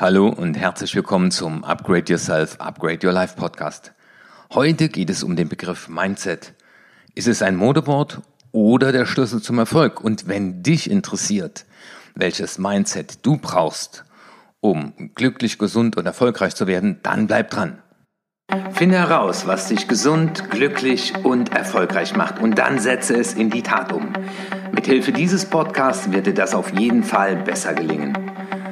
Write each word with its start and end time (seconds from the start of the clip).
Hallo 0.00 0.28
und 0.28 0.54
herzlich 0.54 0.94
willkommen 0.94 1.32
zum 1.32 1.64
Upgrade 1.64 2.04
Yourself, 2.06 2.60
Upgrade 2.60 3.04
Your 3.04 3.12
Life 3.12 3.34
Podcast. 3.34 3.94
Heute 4.54 4.88
geht 4.90 5.10
es 5.10 5.24
um 5.24 5.34
den 5.34 5.48
Begriff 5.48 5.88
Mindset. 5.88 6.54
Ist 7.16 7.26
es 7.26 7.42
ein 7.42 7.56
Modewort 7.56 8.20
oder 8.52 8.92
der 8.92 9.06
Schlüssel 9.06 9.42
zum 9.42 9.58
Erfolg? 9.58 10.00
Und 10.00 10.28
wenn 10.28 10.62
dich 10.62 10.88
interessiert, 10.88 11.66
welches 12.14 12.58
Mindset 12.58 13.26
du 13.26 13.38
brauchst, 13.38 14.04
um 14.60 14.92
glücklich, 15.16 15.58
gesund 15.58 15.96
und 15.96 16.06
erfolgreich 16.06 16.54
zu 16.54 16.68
werden, 16.68 17.00
dann 17.02 17.26
bleib 17.26 17.50
dran. 17.50 17.82
Finde 18.70 18.98
heraus, 18.98 19.48
was 19.48 19.66
dich 19.66 19.88
gesund, 19.88 20.48
glücklich 20.48 21.12
und 21.24 21.56
erfolgreich 21.56 22.14
macht 22.14 22.38
und 22.38 22.56
dann 22.56 22.78
setze 22.78 23.16
es 23.16 23.34
in 23.34 23.50
die 23.50 23.64
Tat 23.64 23.92
um. 23.92 24.12
Mithilfe 24.70 25.10
dieses 25.10 25.46
Podcasts 25.46 26.12
wird 26.12 26.28
dir 26.28 26.34
das 26.34 26.54
auf 26.54 26.72
jeden 26.78 27.02
Fall 27.02 27.34
besser 27.34 27.74
gelingen. 27.74 28.16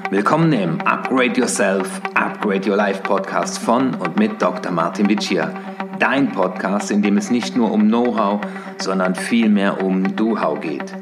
Willkommen 0.08 0.52
im 0.52 0.80
Upgrade 0.82 1.40
Yourself, 1.40 2.00
Upgrade 2.14 2.70
Your 2.70 2.76
Life 2.76 3.02
Podcast 3.02 3.58
von 3.58 3.92
und 3.96 4.16
mit 4.16 4.40
Dr. 4.40 4.70
Martin 4.70 5.08
Vicia. 5.08 5.52
Dein 5.98 6.30
Podcast, 6.30 6.92
in 6.92 7.02
dem 7.02 7.16
es 7.16 7.32
nicht 7.32 7.56
nur 7.56 7.72
um 7.72 7.88
Know-how, 7.88 8.40
sondern 8.78 9.16
vielmehr 9.16 9.82
um 9.82 10.14
Do-How 10.14 10.60
geht. 10.60 10.94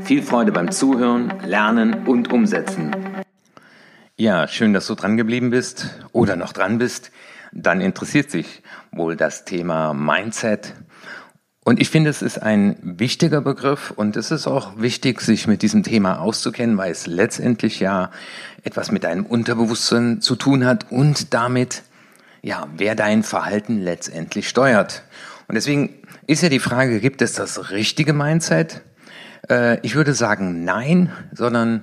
Viel 0.00 0.22
Freude 0.22 0.52
beim 0.52 0.70
Zuhören, 0.70 1.34
Lernen 1.44 2.06
und 2.06 2.32
Umsetzen. 2.32 2.96
Ja, 4.16 4.48
schön, 4.48 4.72
dass 4.72 4.86
du 4.86 4.94
dran 4.94 5.18
geblieben 5.18 5.50
bist 5.50 6.00
oder 6.12 6.34
noch 6.34 6.54
dran 6.54 6.78
bist. 6.78 7.12
Dann 7.52 7.82
interessiert 7.82 8.30
sich 8.30 8.62
wohl 8.90 9.16
das 9.16 9.44
Thema 9.44 9.92
Mindset, 9.92 10.74
und 11.66 11.80
ich 11.80 11.90
finde, 11.90 12.10
es 12.10 12.22
ist 12.22 12.40
ein 12.40 12.76
wichtiger 12.80 13.40
Begriff 13.40 13.90
und 13.90 14.16
es 14.16 14.30
ist 14.30 14.46
auch 14.46 14.78
wichtig, 14.78 15.20
sich 15.20 15.48
mit 15.48 15.62
diesem 15.62 15.82
Thema 15.82 16.20
auszukennen, 16.20 16.78
weil 16.78 16.92
es 16.92 17.08
letztendlich 17.08 17.80
ja 17.80 18.12
etwas 18.62 18.92
mit 18.92 19.02
deinem 19.02 19.26
Unterbewusstsein 19.26 20.20
zu 20.20 20.36
tun 20.36 20.64
hat 20.64 20.92
und 20.92 21.34
damit, 21.34 21.82
ja, 22.40 22.68
wer 22.76 22.94
dein 22.94 23.24
Verhalten 23.24 23.80
letztendlich 23.80 24.48
steuert. 24.48 25.02
Und 25.48 25.56
deswegen 25.56 25.94
ist 26.28 26.40
ja 26.44 26.50
die 26.50 26.60
Frage, 26.60 27.00
gibt 27.00 27.20
es 27.20 27.32
das 27.32 27.72
richtige 27.72 28.12
Mindset? 28.12 28.82
Äh, 29.50 29.80
ich 29.80 29.96
würde 29.96 30.14
sagen 30.14 30.62
nein, 30.62 31.10
sondern 31.32 31.82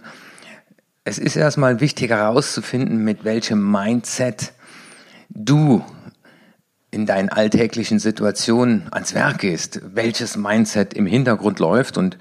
es 1.04 1.20
ist 1.20 1.36
erstmal 1.36 1.82
wichtig 1.82 2.10
herauszufinden, 2.10 3.04
mit 3.04 3.26
welchem 3.26 3.70
Mindset 3.70 4.54
du 5.28 5.84
in 6.94 7.06
deinen 7.06 7.30
alltäglichen 7.30 8.00
Situationen 8.00 8.84
ans 8.92 9.14
Werk 9.14 9.40
gehst, 9.40 9.82
welches 9.94 10.38
Mindset 10.38 10.94
im 10.94 11.06
Hintergrund 11.06 11.60
läuft. 11.60 11.98
Und 11.98 12.18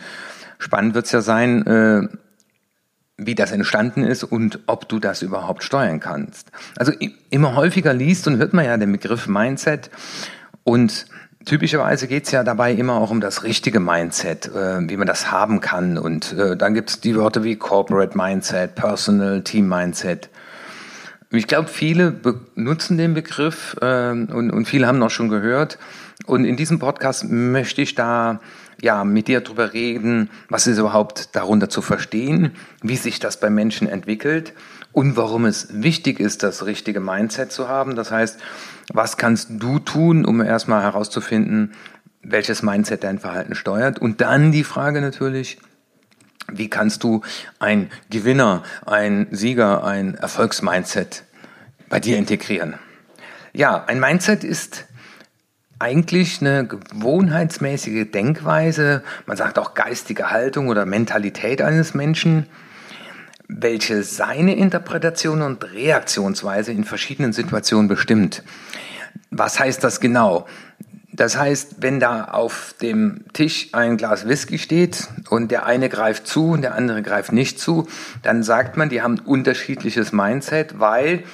spannend 0.58 0.94
wird 0.94 1.06
es 1.06 1.12
ja 1.12 1.20
sein, 1.20 1.66
äh, 1.66 2.08
wie 3.18 3.34
das 3.34 3.52
entstanden 3.52 4.04
ist 4.04 4.24
und 4.24 4.60
ob 4.66 4.88
du 4.88 4.98
das 4.98 5.22
überhaupt 5.22 5.62
steuern 5.62 6.00
kannst. 6.00 6.50
Also 6.76 6.92
immer 7.30 7.54
häufiger 7.54 7.92
liest 7.92 8.26
und 8.26 8.38
hört 8.38 8.52
man 8.52 8.64
ja 8.64 8.76
den 8.76 8.92
Begriff 8.92 9.26
Mindset 9.26 9.90
und 10.64 11.06
typischerweise 11.44 12.06
geht 12.06 12.26
es 12.26 12.32
ja 12.32 12.44
dabei 12.44 12.72
immer 12.72 12.94
auch 12.94 13.10
um 13.10 13.20
das 13.20 13.42
richtige 13.42 13.80
Mindset, 13.80 14.46
äh, 14.46 14.88
wie 14.88 14.96
man 14.96 15.06
das 15.06 15.30
haben 15.30 15.60
kann. 15.60 15.98
Und 15.98 16.32
äh, 16.32 16.56
dann 16.56 16.74
gibt 16.74 16.90
es 16.90 17.00
die 17.00 17.16
Wörter 17.16 17.44
wie 17.44 17.56
Corporate 17.56 18.16
Mindset, 18.16 18.74
Personal, 18.74 19.42
Team 19.42 19.68
Mindset. 19.68 20.30
Ich 21.34 21.46
glaube, 21.46 21.68
viele 21.68 22.10
benutzen 22.10 22.98
den 22.98 23.14
Begriff 23.14 23.74
äh, 23.80 24.10
und, 24.10 24.50
und 24.50 24.66
viele 24.66 24.86
haben 24.86 24.98
noch 24.98 25.10
schon 25.10 25.30
gehört. 25.30 25.78
Und 26.26 26.44
in 26.44 26.56
diesem 26.56 26.78
Podcast 26.78 27.24
möchte 27.28 27.80
ich 27.80 27.94
da 27.94 28.40
ja 28.80 29.04
mit 29.04 29.28
dir 29.28 29.40
drüber 29.40 29.72
reden, 29.72 30.28
was 30.48 30.66
ist 30.66 30.78
überhaupt 30.78 31.34
darunter 31.34 31.70
zu 31.70 31.80
verstehen, 31.80 32.52
wie 32.82 32.96
sich 32.96 33.18
das 33.18 33.40
bei 33.40 33.48
Menschen 33.48 33.88
entwickelt 33.88 34.52
und 34.92 35.16
warum 35.16 35.46
es 35.46 35.68
wichtig 35.72 36.20
ist, 36.20 36.42
das 36.42 36.66
richtige 36.66 37.00
Mindset 37.00 37.50
zu 37.50 37.66
haben. 37.66 37.96
Das 37.96 38.10
heißt, 38.10 38.38
was 38.92 39.16
kannst 39.16 39.48
du 39.50 39.78
tun, 39.78 40.26
um 40.26 40.42
erstmal 40.42 40.82
herauszufinden, 40.82 41.72
welches 42.22 42.62
Mindset 42.62 43.04
dein 43.04 43.18
Verhalten 43.18 43.54
steuert? 43.54 43.98
Und 43.98 44.20
dann 44.20 44.52
die 44.52 44.64
Frage 44.64 45.00
natürlich, 45.00 45.58
wie 46.52 46.68
kannst 46.68 47.02
du 47.04 47.22
ein 47.58 47.90
Gewinner, 48.10 48.62
ein 48.86 49.26
Sieger, 49.30 49.84
ein 49.84 50.14
Erfolgsmindset 50.14 51.24
bei 51.88 52.00
dir 52.00 52.16
integrieren? 52.16 52.74
Ja, 53.52 53.84
ein 53.84 54.00
Mindset 54.00 54.44
ist 54.44 54.86
eigentlich 55.78 56.40
eine 56.40 56.66
gewohnheitsmäßige 56.66 58.10
Denkweise, 58.10 59.02
man 59.26 59.36
sagt 59.36 59.58
auch 59.58 59.74
geistige 59.74 60.30
Haltung 60.30 60.68
oder 60.68 60.86
Mentalität 60.86 61.60
eines 61.60 61.92
Menschen, 61.92 62.46
welche 63.48 64.02
seine 64.02 64.54
Interpretation 64.54 65.42
und 65.42 65.64
Reaktionsweise 65.72 66.72
in 66.72 66.84
verschiedenen 66.84 67.32
Situationen 67.32 67.88
bestimmt. 67.88 68.42
Was 69.30 69.58
heißt 69.58 69.82
das 69.82 70.00
genau? 70.00 70.46
Das 71.12 71.36
heißt, 71.36 71.76
wenn 71.80 72.00
da 72.00 72.24
auf 72.24 72.74
dem 72.80 73.24
Tisch 73.34 73.68
ein 73.72 73.98
Glas 73.98 74.26
Whisky 74.26 74.58
steht 74.58 75.08
und 75.28 75.50
der 75.50 75.66
eine 75.66 75.90
greift 75.90 76.26
zu 76.26 76.50
und 76.50 76.62
der 76.62 76.74
andere 76.74 77.02
greift 77.02 77.32
nicht 77.32 77.60
zu, 77.60 77.86
dann 78.22 78.42
sagt 78.42 78.78
man, 78.78 78.88
die 78.88 79.02
haben 79.02 79.18
unterschiedliches 79.18 80.12
Mindset, 80.12 80.80
weil 80.80 81.24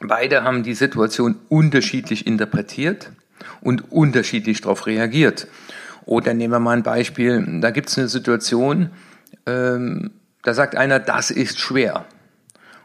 beide 0.00 0.42
haben 0.42 0.64
die 0.64 0.74
Situation 0.74 1.36
unterschiedlich 1.48 2.26
interpretiert 2.26 3.12
und 3.60 3.92
unterschiedlich 3.92 4.60
darauf 4.60 4.86
reagiert. 4.86 5.46
Oder 6.04 6.34
nehmen 6.34 6.54
wir 6.54 6.60
mal 6.60 6.76
ein 6.76 6.82
Beispiel, 6.82 7.60
da 7.60 7.70
gibt 7.70 7.90
es 7.90 7.98
eine 7.98 8.08
Situation, 8.08 8.90
ähm, 9.46 10.10
da 10.42 10.54
sagt 10.54 10.74
einer, 10.74 10.98
das 10.98 11.30
ist 11.30 11.60
schwer. 11.60 12.06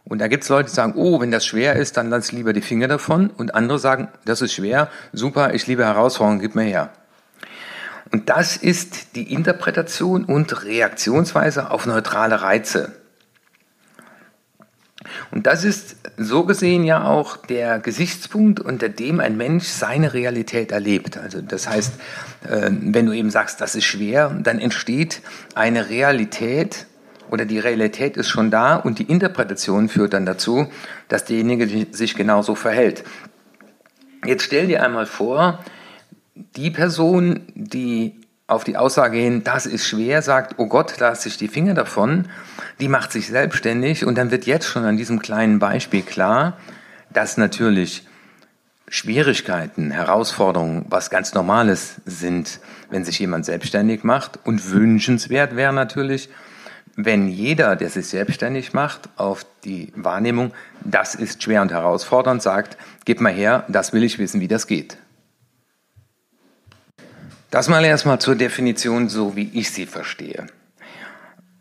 Und 0.06 0.20
da 0.20 0.28
gibt 0.28 0.44
es 0.44 0.50
Leute, 0.50 0.70
die 0.70 0.76
sagen, 0.76 0.94
oh, 0.96 1.20
wenn 1.20 1.32
das 1.32 1.46
schwer 1.46 1.76
ist, 1.76 1.98
dann 1.98 2.10
lass 2.10 2.32
lieber 2.32 2.54
die 2.54 2.62
Finger 2.62 2.88
davon. 2.88 3.32
Und 3.32 3.56
andere 3.56 3.80
sagen, 3.80 4.08
das 4.24 4.42
ist 4.42 4.54
schwer, 4.54 4.90
super, 5.14 5.54
ich 5.54 5.66
liebe 5.66 5.84
Herausforderungen, 5.84 6.40
gib 6.40 6.56
mir 6.56 6.64
her. 6.64 6.92
Und 8.12 8.30
das 8.30 8.56
ist 8.56 9.16
die 9.16 9.34
Interpretation 9.34 10.26
und 10.26 10.64
Reaktionsweise 10.64 11.72
auf 11.72 11.88
neutrale 11.88 12.42
Reize. 12.42 12.94
Und 15.32 15.48
das 15.48 15.64
ist 15.64 15.98
so 16.18 16.46
gesehen 16.46 16.84
ja 16.84 17.04
auch 17.04 17.38
der 17.38 17.80
Gesichtspunkt, 17.80 18.60
unter 18.60 18.90
dem 18.90 19.20
ein 19.20 19.38
Mensch 19.38 19.66
seine 19.66 20.14
Realität 20.14 20.72
erlebt. 20.72 21.18
Also 21.18 21.42
das 21.42 21.68
heißt, 21.68 21.94
äh, 22.48 22.70
wenn 22.72 23.06
du 23.06 23.12
eben 23.12 23.30
sagst, 23.30 23.62
das 23.62 23.76
ist 23.76 23.86
schwer, 23.86 24.36
dann 24.42 24.60
entsteht 24.60 25.22
eine 25.54 25.90
Realität, 25.90 26.86
oder 27.32 27.46
die 27.46 27.60
Realität 27.60 28.18
ist 28.18 28.30
schon 28.30 28.52
da 28.52 28.76
und 28.76 29.00
die 29.00 29.10
Interpretation 29.10 29.90
führt 29.90 30.14
dann 30.14 30.26
dazu, 30.26 30.68
dass 31.08 31.26
derjenige 31.26 31.88
sich 31.92 32.16
genauso 32.16 32.56
verhält. 32.56 33.04
Jetzt 34.26 34.44
stell 34.44 34.68
dir 34.68 34.84
einmal 34.84 35.06
vor, 35.06 35.60
die 36.36 36.72
Person, 36.72 37.42
die 37.54 38.20
auf 38.48 38.64
die 38.64 38.78
Aussage 38.78 39.18
hin, 39.18 39.44
das 39.44 39.66
ist 39.66 39.88
schwer, 39.88 40.22
sagt, 40.22 40.56
oh 40.58 40.68
Gott, 40.68 41.00
lasse 41.00 41.28
ich 41.30 41.38
die 41.38 41.48
Finger 41.48 41.74
davon, 41.74 42.28
die 42.80 42.88
macht 42.88 43.12
sich 43.12 43.28
selbstständig 43.28 44.06
und 44.06 44.18
dann 44.18 44.32
wird 44.32 44.46
jetzt 44.46 44.68
schon 44.68 44.84
an 44.86 44.98
diesem 44.98 45.20
kleinen 45.20 45.60
Beispiel 45.60 46.04
klar, 46.04 46.58
dass 47.12 47.38
natürlich 47.38 48.06
Schwierigkeiten, 48.88 49.90
Herausforderungen 49.90 50.86
was 50.90 51.10
ganz 51.10 51.34
Normales 51.34 52.02
sind, 52.06 52.60
wenn 52.92 53.04
sich 53.04 53.18
jemand 53.18 53.46
selbstständig 53.46 54.04
macht 54.04 54.40
und 54.44 54.70
wünschenswert 54.72 55.56
wäre 55.56 55.74
natürlich, 55.74 56.30
wenn 56.96 57.28
jeder, 57.28 57.76
der 57.76 57.90
sich 57.90 58.08
selbstständig 58.08 58.74
macht, 58.74 59.10
auf 59.18 59.46
die 59.64 59.92
Wahrnehmung, 59.96 60.54
das 60.84 61.16
ist 61.16 61.44
schwer 61.44 61.62
und 61.62 61.72
herausfordernd, 61.72 62.42
sagt, 62.42 62.78
gib 63.04 63.20
mal 63.20 63.34
her, 63.34 63.66
das 63.68 63.92
will 63.92 64.04
ich 64.04 64.18
wissen, 64.18 64.40
wie 64.40 64.48
das 64.48 64.68
geht. 64.68 64.98
Das 67.52 67.70
mal 67.70 67.84
erstmal 67.84 68.20
zur 68.20 68.36
Definition, 68.36 69.10
so 69.10 69.36
wie 69.36 69.50
ich 69.54 69.72
sie 69.72 69.86
verstehe. 69.86 70.48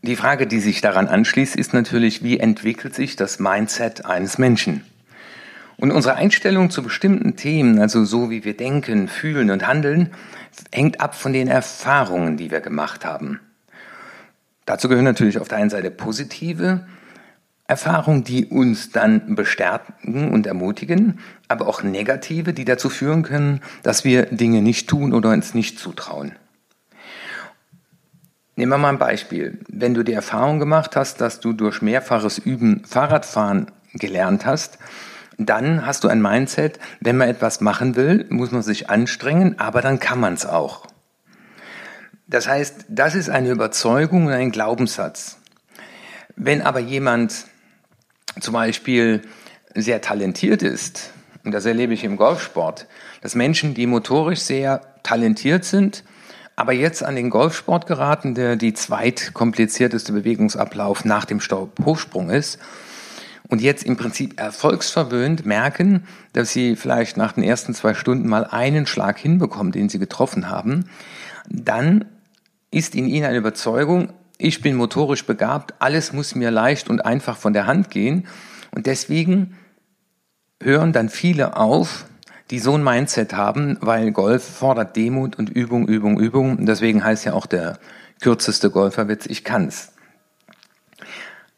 Die 0.03 0.17
Frage, 0.17 0.47
die 0.47 0.61
sich 0.61 0.81
daran 0.81 1.09
anschließt, 1.09 1.57
ist 1.57 1.73
natürlich, 1.73 2.23
wie 2.23 2.39
entwickelt 2.39 2.95
sich 2.95 3.17
das 3.17 3.39
Mindset 3.39 4.05
eines 4.05 4.39
Menschen? 4.39 4.85
Und 5.77 5.91
unsere 5.91 6.15
Einstellung 6.15 6.71
zu 6.71 6.83
bestimmten 6.83 7.37
Themen, 7.37 7.81
also 7.81 8.05
so 8.05 8.31
wie 8.31 8.45
wir 8.45 8.57
denken, 8.57 9.09
fühlen 9.09 9.51
und 9.51 9.67
handeln, 9.67 10.13
hängt 10.73 11.01
ab 11.01 11.15
von 11.15 11.33
den 11.33 11.49
Erfahrungen, 11.49 12.37
die 12.37 12.51
wir 12.51 12.61
gemacht 12.61 13.05
haben. 13.05 13.41
Dazu 14.67 14.89
gehören 14.89 15.05
natürlich 15.05 15.39
auf 15.39 15.49
der 15.49 15.59
einen 15.59 15.71
Seite 15.71 15.91
positive 15.91 16.87
Erfahrungen, 17.67 18.25
die 18.25 18.47
uns 18.47 18.91
dann 18.91 19.35
bestärken 19.35 20.31
und 20.31 20.47
ermutigen, 20.47 21.19
aber 21.49 21.67
auch 21.67 21.83
negative, 21.83 22.53
die 22.53 22.67
dazu 22.67 22.91
führen 22.91 23.23
können, 23.23 23.61
dass 23.83 24.05
wir 24.05 24.27
Dinge 24.27 24.61
nicht 24.61 24.89
tun 24.89 25.15
oder 25.15 25.31
uns 25.31 25.55
nicht 25.55 25.79
zutrauen. 25.79 26.33
Nehmen 28.57 28.71
wir 28.71 28.79
mal 28.79 28.91
ein 28.91 28.99
Beispiel. 28.99 29.59
Wenn 29.69 29.95
du 29.95 30.05
die 30.05 30.13
Erfahrung 30.13 30.59
gemacht 30.59 30.95
hast, 30.95 31.21
dass 31.21 31.41
du 31.41 31.53
durch 31.53 31.83
mehrfaches 31.83 32.39
Üben 32.39 32.85
Fahrradfahren 32.85 33.71
gelernt 33.95 34.47
hast, 34.47 34.79
dann 35.39 35.85
hast 35.87 36.05
du 36.05 36.09
ein 36.09 36.23
Mindset, 36.23 36.79
wenn 37.01 37.17
man 37.17 37.29
etwas 37.29 37.61
machen 37.61 37.97
will, 37.97 38.27
muss 38.29 38.53
man 38.53 38.63
sich 38.63 38.91
anstrengen, 38.91 39.59
aber 39.59 39.81
dann 39.81 39.99
kann 39.99 40.21
man 40.21 40.35
es 40.35 40.47
auch. 40.47 40.87
Das 42.27 42.49
heißt, 42.49 42.87
das 42.89 43.15
ist 43.15 43.29
eine 43.29 43.51
Überzeugung 43.51 44.27
und 44.27 44.33
ein 44.33 44.51
Glaubenssatz. 44.51 45.39
Wenn 46.37 46.63
aber 46.63 46.81
jemand 46.81 47.47
zum 48.41 48.55
Beispiel 48.55 49.23
sehr 49.75 50.01
talentiert 50.01 50.63
ist, 50.63 51.11
und 51.45 51.53
das 51.53 51.67
erlebe 51.67 51.93
ich 51.93 52.05
im 52.05 52.17
Golfsport, 52.17 52.87
dass 53.21 53.35
Menschen, 53.35 53.75
die 53.75 53.87
motorisch 53.87 54.41
sehr 54.41 54.81
talentiert 55.03 55.65
sind, 55.65 56.05
aber 56.57 56.73
jetzt 56.73 57.03
an 57.03 57.17
den 57.17 57.31
Golfsport 57.31 57.87
geraten, 57.87 58.35
der 58.35 58.57
die 58.57 58.73
zweitkomplizierteste 58.73 60.13
Bewegungsablauf 60.13 61.05
nach 61.05 61.25
dem 61.25 61.41
Hochsprung 61.85 62.31
ist, 62.31 62.59
und 63.49 63.61
jetzt 63.61 63.85
im 63.85 63.99
Prinzip 63.99 64.41
erfolgsverwöhnt 64.41 65.45
merken, 65.45 66.05
dass 66.33 66.51
sie 66.51 66.77
vielleicht 66.77 67.19
nach 67.19 67.33
den 67.33 67.45
ersten 67.45 67.75
zwei 67.75 67.93
Stunden 67.93 68.27
mal 68.27 68.45
einen 68.45 68.87
Schlag 68.87 69.19
hinbekommen, 69.19 69.71
den 69.71 69.91
sie 69.91 69.99
getroffen 69.99 70.49
haben, 70.49 70.87
dann 71.49 72.07
ist 72.75 72.95
in 72.95 73.07
ihnen 73.07 73.27
eine 73.27 73.39
Überzeugung, 73.39 74.11
ich 74.37 74.61
bin 74.61 74.75
motorisch 74.75 75.27
begabt, 75.27 75.75
alles 75.79 76.13
muss 76.13 76.35
mir 76.35 76.51
leicht 76.51 76.91
und 76.91 77.05
einfach 77.05 77.37
von 77.37 77.53
der 77.53 77.67
Hand 77.67 77.91
gehen. 77.91 78.27
Und 78.73 78.87
deswegen 78.87 79.57
hören 80.61 80.93
dann 80.93 81.09
viele 81.09 81.57
auf, 81.57 82.07
die 82.51 82.59
so 82.59 82.75
ein 82.75 82.83
Mindset 82.83 83.35
haben, 83.35 83.79
weil 83.81 84.11
Golf 84.13 84.45
fordert 84.45 84.97
Demut 84.97 85.39
und 85.39 85.51
Übung, 85.51 85.87
Übung, 85.87 86.19
Übung. 86.19 86.59
Und 86.59 86.67
deswegen 86.67 87.05
heißt 87.05 87.25
ja 87.25 87.33
auch 87.33 87.47
der 87.47 87.79
kürzeste 88.21 88.71
Golferwitz, 88.71 89.27
ich 89.27 89.45
kann's. 89.45 89.94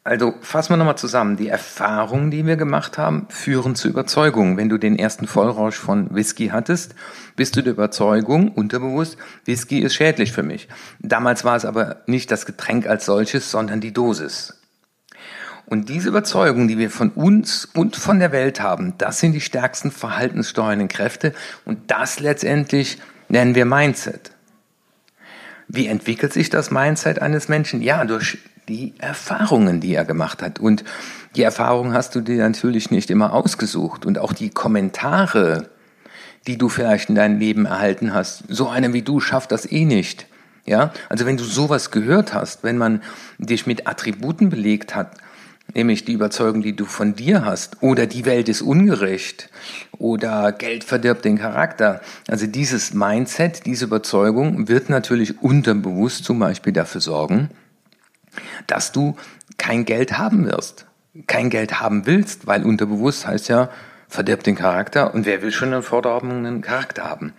Also 0.07 0.35
fassen 0.41 0.71
wir 0.71 0.77
nochmal 0.77 0.97
zusammen. 0.97 1.37
Die 1.37 1.49
Erfahrungen, 1.49 2.31
die 2.31 2.47
wir 2.47 2.55
gemacht 2.55 2.97
haben, 2.97 3.27
führen 3.29 3.75
zu 3.75 3.89
Überzeugung. 3.89 4.57
Wenn 4.57 4.69
du 4.69 4.79
den 4.79 4.97
ersten 4.97 5.27
Vollrausch 5.27 5.75
von 5.75 6.15
Whisky 6.15 6.51
hattest, 6.51 6.95
bist 7.35 7.57
du 7.57 7.63
der 7.63 7.73
Überzeugung, 7.73 8.53
unterbewusst, 8.53 9.17
Whisky 9.47 9.81
ist 9.81 9.97
schädlich 9.97 10.31
für 10.31 10.45
mich. 10.45 10.69
Damals 11.01 11.45
war 11.45 11.57
es 11.57 11.65
aber 11.65 12.03
nicht 12.07 12.31
das 12.31 12.47
Getränk 12.47 12.87
als 12.87 13.05
solches, 13.05 13.51
sondern 13.51 13.81
die 13.81 13.93
Dosis. 13.93 14.55
Und 15.67 15.89
diese 15.89 16.11
Überzeugung, 16.11 16.69
die 16.69 16.79
wir 16.79 16.91
von 16.91 17.11
uns 17.11 17.65
und 17.75 17.97
von 17.97 18.21
der 18.21 18.31
Welt 18.31 18.61
haben, 18.61 18.95
das 18.99 19.19
sind 19.19 19.33
die 19.33 19.41
stärksten 19.41 19.91
verhaltenssteuernden 19.91 20.87
Kräfte 20.87 21.33
und 21.65 21.91
das 21.91 22.21
letztendlich 22.21 22.99
nennen 23.29 23.57
wir 23.57 23.65
Mindset. 23.65 24.31
Wie 25.67 25.89
entwickelt 25.89 26.33
sich 26.33 26.49
das 26.49 26.71
Mindset 26.71 27.21
eines 27.21 27.49
Menschen? 27.49 27.83
Ja, 27.83 28.05
durch 28.05 28.39
die 28.69 28.95
Erfahrungen, 28.99 29.81
die 29.81 29.95
er 29.95 30.05
gemacht 30.05 30.43
hat. 30.43 30.59
Und 30.59 30.85
die 31.37 31.43
Erfahrungen 31.43 31.93
hast 31.93 32.15
du 32.15 32.21
dir 32.21 32.37
natürlich 32.37 32.91
nicht 32.91 33.11
immer 33.11 33.33
ausgesucht. 33.33 34.07
Und 34.07 34.19
auch 34.19 34.33
die 34.33 34.51
Kommentare, 34.51 35.69
die 36.47 36.59
du 36.59 36.69
vielleicht 36.69 37.09
in 37.09 37.15
deinem 37.15 37.39
Leben 37.39 37.67
erhalten 37.67 38.15
hast. 38.15 38.45
So 38.49 38.69
einer 38.69 38.93
wie 38.93 39.03
du 39.03 39.21
schafft 39.21 39.53
das 39.53 39.71
eh 39.71 39.85
nicht. 39.85 40.27
Ja, 40.65 40.93
also 41.09 41.27
wenn 41.27 41.37
du 41.37 41.45
sowas 41.45 41.93
gehört 41.93 42.35
hast, 42.35 42.65
wenn 42.65 42.77
man 42.77 43.01
dich 43.39 43.69
mit 43.69 43.87
Attributen 43.87 44.51
belegt 44.51 44.97
hat, 44.97 45.13
nämlich 45.75 46.05
die 46.05 46.13
Überzeugung, 46.13 46.63
die 46.63 46.75
du 46.75 46.87
von 46.87 47.15
dir 47.15 47.45
hast, 47.45 47.83
oder 47.83 48.07
die 48.07 48.25
Welt 48.25 48.49
ist 48.49 48.63
ungerecht, 48.63 49.49
oder 49.99 50.51
Geld 50.51 50.83
verdirbt 50.83 51.25
den 51.25 51.39
Charakter. 51.39 52.01
Also 52.27 52.49
dieses 52.49 52.95
Mindset, 52.95 53.65
diese 53.65 53.85
Überzeugung 53.85 54.67
wird 54.67 54.91
natürlich 54.91 55.41
unterbewusst 55.41 56.25
zum 56.25 56.41
Beispiel 56.41 56.73
dafür 56.73 57.01
sorgen, 57.01 57.51
dass 58.67 58.93
du 58.93 59.17
kein 59.59 59.85
Geld 59.85 60.19
haben 60.19 60.47
wirst, 60.47 60.87
kein 61.27 61.51
Geld 61.51 61.81
haben 61.81 62.07
willst, 62.07 62.47
weil 62.47 62.65
unterbewusst 62.65 63.27
heißt 63.27 63.49
ja, 63.49 63.71
verdirbt 64.09 64.47
den 64.47 64.57
Charakter 64.57 65.15
und 65.15 65.27
wer 65.27 65.43
will 65.43 65.53
schon 65.53 65.73
einen 65.73 65.83
fordernden 65.83 66.61
Charakter 66.61 67.05
haben? 67.05 67.33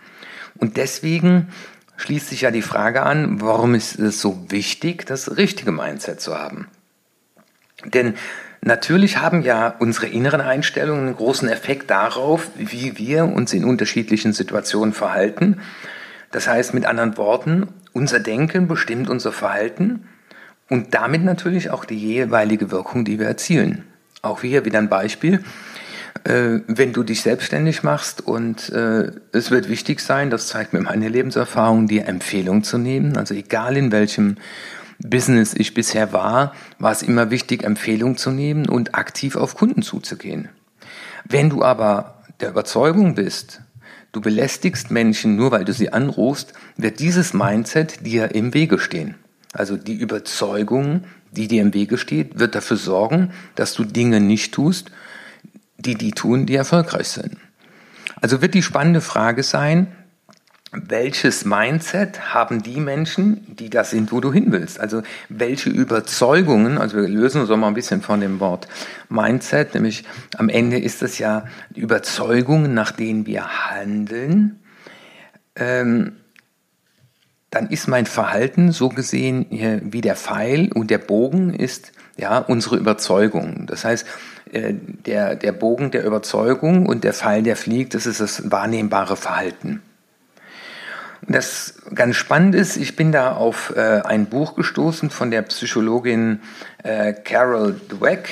Und 0.56 0.76
deswegen 0.76 1.48
schließt 1.96 2.28
sich 2.28 2.42
ja 2.42 2.50
die 2.50 2.62
Frage 2.62 3.02
an, 3.02 3.40
warum 3.40 3.74
ist 3.74 3.98
es 3.98 4.20
so 4.20 4.46
wichtig, 4.48 5.06
das 5.06 5.36
richtige 5.36 5.72
Mindset 5.72 6.20
zu 6.20 6.38
haben? 6.38 6.68
Denn 7.84 8.14
natürlich 8.60 9.18
haben 9.18 9.42
ja 9.42 9.74
unsere 9.78 10.06
inneren 10.06 10.40
Einstellungen 10.40 11.06
einen 11.06 11.16
großen 11.16 11.48
Effekt 11.48 11.90
darauf, 11.90 12.50
wie 12.56 12.98
wir 12.98 13.24
uns 13.24 13.52
in 13.52 13.64
unterschiedlichen 13.64 14.32
Situationen 14.32 14.92
verhalten. 14.92 15.60
Das 16.30 16.48
heißt 16.48 16.74
mit 16.74 16.86
anderen 16.86 17.16
Worten, 17.16 17.68
unser 17.92 18.20
Denken 18.20 18.68
bestimmt 18.68 19.08
unser 19.08 19.32
Verhalten 19.32 20.06
und 20.68 20.94
damit 20.94 21.24
natürlich 21.24 21.70
auch 21.70 21.84
die 21.84 21.98
jeweilige 21.98 22.70
Wirkung, 22.70 23.04
die 23.04 23.18
wir 23.18 23.26
erzielen. 23.26 23.84
Auch 24.22 24.42
hier 24.42 24.64
wieder 24.64 24.78
ein 24.78 24.88
Beispiel. 24.88 25.42
Äh, 26.24 26.60
wenn 26.66 26.92
du 26.92 27.02
dich 27.02 27.22
selbstständig 27.22 27.82
machst 27.82 28.26
und 28.26 28.70
äh, 28.70 29.12
es 29.32 29.50
wird 29.50 29.68
wichtig 29.68 30.00
sein, 30.00 30.30
das 30.30 30.48
zeigt 30.48 30.72
mir 30.72 30.80
meine 30.80 31.08
Lebenserfahrung, 31.08 31.86
dir 31.86 32.06
Empfehlung 32.06 32.64
zu 32.64 32.78
nehmen. 32.78 33.16
Also 33.16 33.34
egal 33.34 33.76
in 33.76 33.92
welchem 33.92 34.36
Business 34.98 35.54
ich 35.54 35.74
bisher 35.74 36.12
war, 36.12 36.54
war 36.78 36.92
es 36.92 37.02
immer 37.02 37.30
wichtig, 37.30 37.62
Empfehlung 37.62 38.16
zu 38.16 38.30
nehmen 38.30 38.68
und 38.68 38.94
aktiv 38.94 39.36
auf 39.36 39.54
Kunden 39.54 39.82
zuzugehen. 39.82 40.48
Wenn 41.24 41.50
du 41.50 41.62
aber 41.62 42.22
der 42.40 42.50
Überzeugung 42.50 43.14
bist, 43.14 43.62
du 44.12 44.20
belästigst 44.20 44.90
Menschen 44.90 45.36
nur, 45.36 45.52
weil 45.52 45.64
du 45.64 45.72
sie 45.72 45.92
anrufst, 45.92 46.52
wird 46.76 46.98
dieses 46.98 47.32
Mindset 47.32 48.04
dir 48.04 48.34
im 48.34 48.54
Wege 48.54 48.78
stehen. 48.78 49.14
Also 49.52 49.76
die 49.76 49.94
Überzeugung, 49.94 51.04
die 51.32 51.48
dir 51.48 51.62
im 51.62 51.74
Wege 51.74 51.98
steht, 51.98 52.38
wird 52.38 52.54
dafür 52.54 52.76
sorgen, 52.76 53.32
dass 53.54 53.74
du 53.74 53.84
Dinge 53.84 54.20
nicht 54.20 54.52
tust, 54.52 54.90
die 55.78 55.94
die 55.94 56.10
tun, 56.10 56.46
die 56.46 56.56
erfolgreich 56.56 57.08
sind. 57.08 57.36
Also 58.20 58.42
wird 58.42 58.54
die 58.54 58.62
spannende 58.62 59.00
Frage 59.00 59.42
sein, 59.42 59.88
welches 60.72 61.46
Mindset 61.46 62.34
haben 62.34 62.62
die 62.62 62.78
Menschen, 62.80 63.56
die 63.56 63.70
das 63.70 63.90
sind, 63.90 64.12
wo 64.12 64.20
du 64.20 64.32
hin 64.32 64.52
willst? 64.52 64.78
Also 64.78 65.02
welche 65.30 65.70
Überzeugungen, 65.70 66.76
also 66.76 66.98
wir 66.98 67.08
lösen 67.08 67.40
uns 67.40 67.50
auch 67.50 67.56
mal 67.56 67.68
ein 67.68 67.74
bisschen 67.74 68.02
von 68.02 68.20
dem 68.20 68.38
Wort 68.38 68.68
Mindset, 69.08 69.74
nämlich 69.74 70.04
am 70.36 70.50
Ende 70.50 70.78
ist 70.78 71.02
es 71.02 71.18
ja 71.18 71.46
Überzeugungen, 71.74 72.74
nach 72.74 72.92
denen 72.92 73.24
wir 73.24 73.70
handeln. 73.70 74.60
Ähm, 75.56 76.17
dann 77.50 77.68
ist 77.68 77.88
mein 77.88 78.06
Verhalten 78.06 78.72
so 78.72 78.90
gesehen 78.90 79.46
wie 79.82 80.00
der 80.00 80.16
Pfeil 80.16 80.70
und 80.72 80.90
der 80.90 80.98
Bogen 80.98 81.54
ist 81.54 81.92
ja 82.16 82.38
unsere 82.38 82.76
Überzeugung. 82.76 83.66
Das 83.66 83.84
heißt, 83.84 84.06
äh, 84.52 84.74
der, 84.74 85.34
der 85.34 85.52
Bogen 85.52 85.90
der 85.90 86.04
Überzeugung 86.04 86.86
und 86.86 87.04
der 87.04 87.14
Pfeil, 87.14 87.42
der 87.42 87.56
fliegt, 87.56 87.94
das 87.94 88.06
ist 88.06 88.20
das 88.20 88.50
wahrnehmbare 88.50 89.16
Verhalten. 89.16 89.82
Das 91.22 91.74
ganz 91.94 92.16
spannend 92.16 92.54
ist, 92.54 92.76
ich 92.76 92.96
bin 92.96 93.12
da 93.12 93.32
auf 93.32 93.74
äh, 93.76 93.80
ein 93.80 94.26
Buch 94.26 94.54
gestoßen 94.54 95.10
von 95.10 95.30
der 95.30 95.42
Psychologin 95.42 96.40
äh, 96.82 97.12
Carol 97.12 97.78
Dweck. 97.88 98.28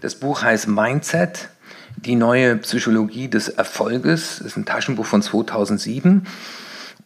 Das 0.00 0.14
Buch 0.14 0.42
heißt 0.42 0.68
Mindset, 0.68 1.48
die 1.96 2.16
neue 2.16 2.56
Psychologie 2.56 3.28
des 3.28 3.48
Erfolges. 3.48 4.38
Das 4.38 4.48
ist 4.48 4.56
ein 4.56 4.64
Taschenbuch 4.64 5.06
von 5.06 5.22
2007. 5.22 6.26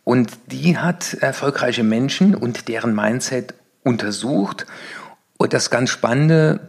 Und 0.04 0.32
die 0.46 0.76
hat 0.76 1.14
erfolgreiche 1.14 1.82
Menschen 1.82 2.34
und 2.34 2.68
deren 2.68 2.94
Mindset 2.94 3.54
untersucht. 3.82 4.66
Und 5.38 5.52
das 5.54 5.70
ganz 5.70 5.90
Spannende, 5.90 6.68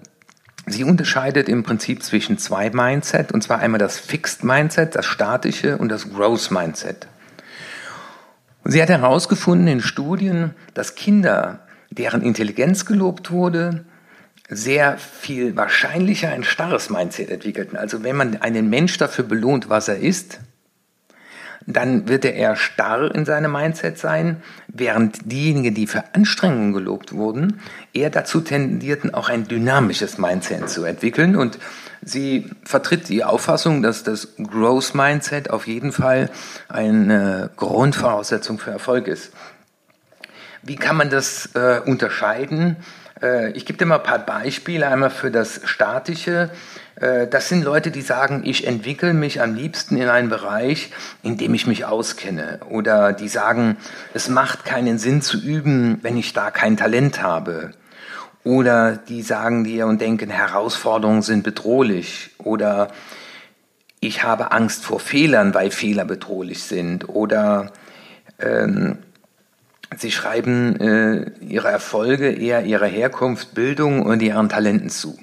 sie 0.66 0.86
unterscheidet 0.86 1.50
im 1.50 1.64
Prinzip 1.64 2.02
zwischen 2.02 2.38
zwei 2.38 2.70
Mindset, 2.70 3.34
und 3.34 3.44
zwar 3.44 3.60
einmal 3.60 3.80
das 3.80 4.00
Fixed 4.00 4.44
Mindset, 4.44 4.96
das 4.96 5.06
statische, 5.06 5.78
und 5.78 5.90
das 5.90 6.12
Growth 6.12 6.50
Mindset. 6.50 7.08
Und 8.64 8.72
sie 8.72 8.82
hat 8.82 8.90
herausgefunden 8.90 9.68
in 9.68 9.82
Studien, 9.82 10.56
dass 10.74 10.96
Kinder, 10.96 11.60
deren 11.92 12.22
Intelligenz 12.22 12.86
gelobt 12.86 13.32
wurde, 13.32 13.86
sehr 14.48 14.98
viel 14.98 15.56
wahrscheinlicher 15.56 16.30
ein 16.30 16.44
starres 16.44 16.90
Mindset 16.90 17.30
entwickelten. 17.30 17.78
Also 17.78 18.04
wenn 18.04 18.16
man 18.16 18.42
einen 18.42 18.70
Mensch 18.70 18.98
dafür 18.98 19.26
belohnt, 19.26 19.70
was 19.70 19.88
er 19.88 19.98
ist, 19.98 20.40
dann 21.68 22.08
wird 22.08 22.26
er 22.26 22.36
eher 22.36 22.56
starr 22.56 23.14
in 23.14 23.26
seinem 23.26 23.52
Mindset 23.52 23.98
sein, 23.98 24.44
während 24.68 25.32
diejenigen, 25.32 25.74
die 25.74 25.88
für 25.88 26.04
Anstrengungen 26.14 26.74
gelobt 26.74 27.14
wurden, 27.14 27.60
eher 27.94 28.10
dazu 28.10 28.42
tendierten, 28.42 29.14
auch 29.14 29.30
ein 29.30 29.48
dynamisches 29.48 30.18
Mindset 30.18 30.70
zu 30.70 30.84
entwickeln. 30.84 31.36
Und 31.36 31.58
sie 32.04 32.50
vertritt 32.64 33.10
die 33.10 33.24
Auffassung, 33.24 33.82
dass 33.82 34.04
das 34.04 34.36
Growth 34.38 34.94
Mindset 34.94 35.50
auf 35.50 35.66
jeden 35.66 35.92
Fall 35.92 36.30
eine 36.68 37.50
Grundvoraussetzung 37.56 38.60
für 38.60 38.72
Erfolg 38.72 39.08
ist. 39.08 39.32
Wie 40.62 40.76
kann 40.76 40.98
man 40.98 41.10
das 41.10 41.50
äh, 41.56 41.80
unterscheiden? 41.86 42.78
Äh, 43.22 43.52
ich 43.52 43.66
gebe 43.66 43.78
dir 43.78 43.86
mal 43.86 43.98
ein 43.98 44.04
paar 44.04 44.20
Beispiele, 44.20 44.88
einmal 44.88 45.10
für 45.10 45.32
das 45.32 45.62
Statische. 45.66 46.50
Äh, 46.96 47.28
das 47.28 47.50
sind 47.50 47.64
Leute, 47.64 47.92
die 47.92 48.02
sagen, 48.02 48.42
ich 48.46 48.68
entwickle 48.68 49.14
mich 49.14 49.42
am 49.42 49.56
liebsten 49.56 49.98
in 49.98 50.10
einen 50.10 50.30
Bereich, 50.30 50.92
in 51.24 51.38
dem 51.38 51.54
ich 51.54 51.68
mich 51.68 51.86
auskenne. 51.86 52.60
Oder 52.70 53.14
die 53.14 53.28
sagen, 53.28 53.78
es 54.14 54.30
macht 54.30 54.66
keinen 54.66 54.98
Sinn 54.98 55.22
zu 55.22 55.40
üben, 55.40 56.00
wenn 56.02 56.18
ich 56.18 56.34
da 56.34 56.52
kein 56.52 56.78
Talent 56.78 57.22
habe. 57.22 57.72
Oder 58.44 58.98
die 58.98 59.24
sagen 59.24 59.64
dir 59.64 59.88
und 59.88 60.02
denken, 60.02 60.30
Herausforderungen 60.30 61.24
sind 61.24 61.44
bedrohlich. 61.44 62.32
Oder 62.38 62.90
ich 64.00 64.24
habe 64.24 64.52
Angst 64.52 64.86
vor 64.86 65.00
Fehlern, 65.00 65.56
weil 65.56 65.72
Fehler 65.72 66.06
bedrohlich 66.06 66.64
sind. 66.64 67.10
Oder 67.10 67.72
ähm, 68.40 69.00
sie 69.98 70.12
schreiben 70.12 70.80
äh, 70.80 71.32
ihre 71.42 71.70
Erfolge 71.70 72.30
eher 72.30 72.66
ihrer 72.66 72.88
Herkunft, 72.88 73.54
Bildung 73.54 74.02
und 74.04 74.22
ihren 74.22 74.50
Talenten 74.50 74.90
zu. 74.90 75.18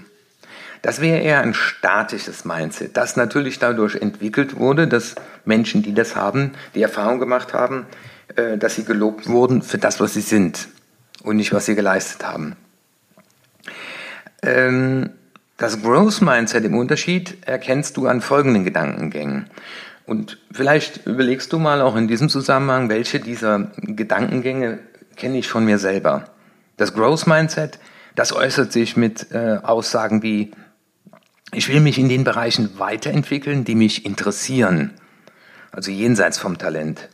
Das 0.83 1.01
wäre 1.01 1.21
eher 1.21 1.41
ein 1.41 1.55
statisches 1.55 2.45
Mindset, 2.45 2.97
das 2.97 3.17
natürlich 3.17 3.61
dadurch 3.61 3.95
entwickelt 3.95 4.57
wurde, 4.57 4.89
dass 4.89 5.15
Menschen, 5.45 5.83
die 5.83 5.95
das 5.95 6.17
haben, 6.17 6.53
die 6.75 6.83
Erfahrung 6.83 7.21
gemacht 7.21 7.55
haben, 7.55 7.87
äh, 8.35 8.59
dass 8.59 8.75
sie 8.75 8.85
gelobt 8.85 9.29
wurden 9.29 9.63
für 9.63 9.79
das, 9.79 10.01
was 10.01 10.15
sie 10.15 10.21
sind 10.21 10.69
und 11.23 11.37
nicht, 11.37 11.53
was 11.53 11.67
sie 11.67 11.77
geleistet 11.77 12.25
haben. 12.25 12.57
Ähm, 14.43 15.11
das 15.57 15.81
Growth 15.81 16.21
Mindset 16.21 16.65
im 16.65 16.77
Unterschied 16.77 17.39
erkennst 17.47 17.97
du 17.97 18.09
an 18.09 18.21
folgenden 18.21 18.65
Gedankengängen. 18.65 19.49
Und 20.07 20.39
vielleicht 20.51 21.07
überlegst 21.07 21.53
du 21.53 21.59
mal 21.59 21.81
auch 21.81 21.97
in 21.97 22.09
diesem 22.09 22.29
Zusammenhang, 22.29 22.89
welche 22.89 23.21
dieser 23.21 23.71
Gedankengänge 23.77 24.81
kenne 25.17 25.39
ich 25.39 25.49
von 25.49 25.65
mir 25.65 25.79
selber. 25.79 26.25
Das 26.77 26.95
Growth 26.95 27.27
Mindset, 27.27 27.79
das 28.15 28.33
äußert 28.33 28.73
sich 28.73 28.97
mit 28.97 29.31
äh, 29.33 29.59
Aussagen 29.63 30.23
wie, 30.23 30.51
ich 31.53 31.69
will 31.69 31.81
mich 31.81 31.99
in 31.99 32.09
den 32.09 32.25
Bereichen 32.25 32.79
weiterentwickeln, 32.79 33.65
die 33.65 33.75
mich 33.75 34.05
interessieren, 34.05 34.93
also 35.71 35.91
jenseits 35.91 36.39
vom 36.39 36.59
Talent. 36.59 37.09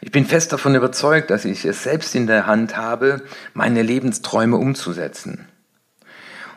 Ich 0.00 0.10
bin 0.10 0.24
fest 0.24 0.52
davon 0.52 0.74
überzeugt, 0.74 1.30
dass 1.30 1.44
ich 1.44 1.64
es 1.64 1.82
selbst 1.82 2.14
in 2.14 2.26
der 2.26 2.46
Hand 2.46 2.76
habe, 2.76 3.22
meine 3.54 3.82
Lebensträume 3.82 4.56
umzusetzen. 4.56 5.46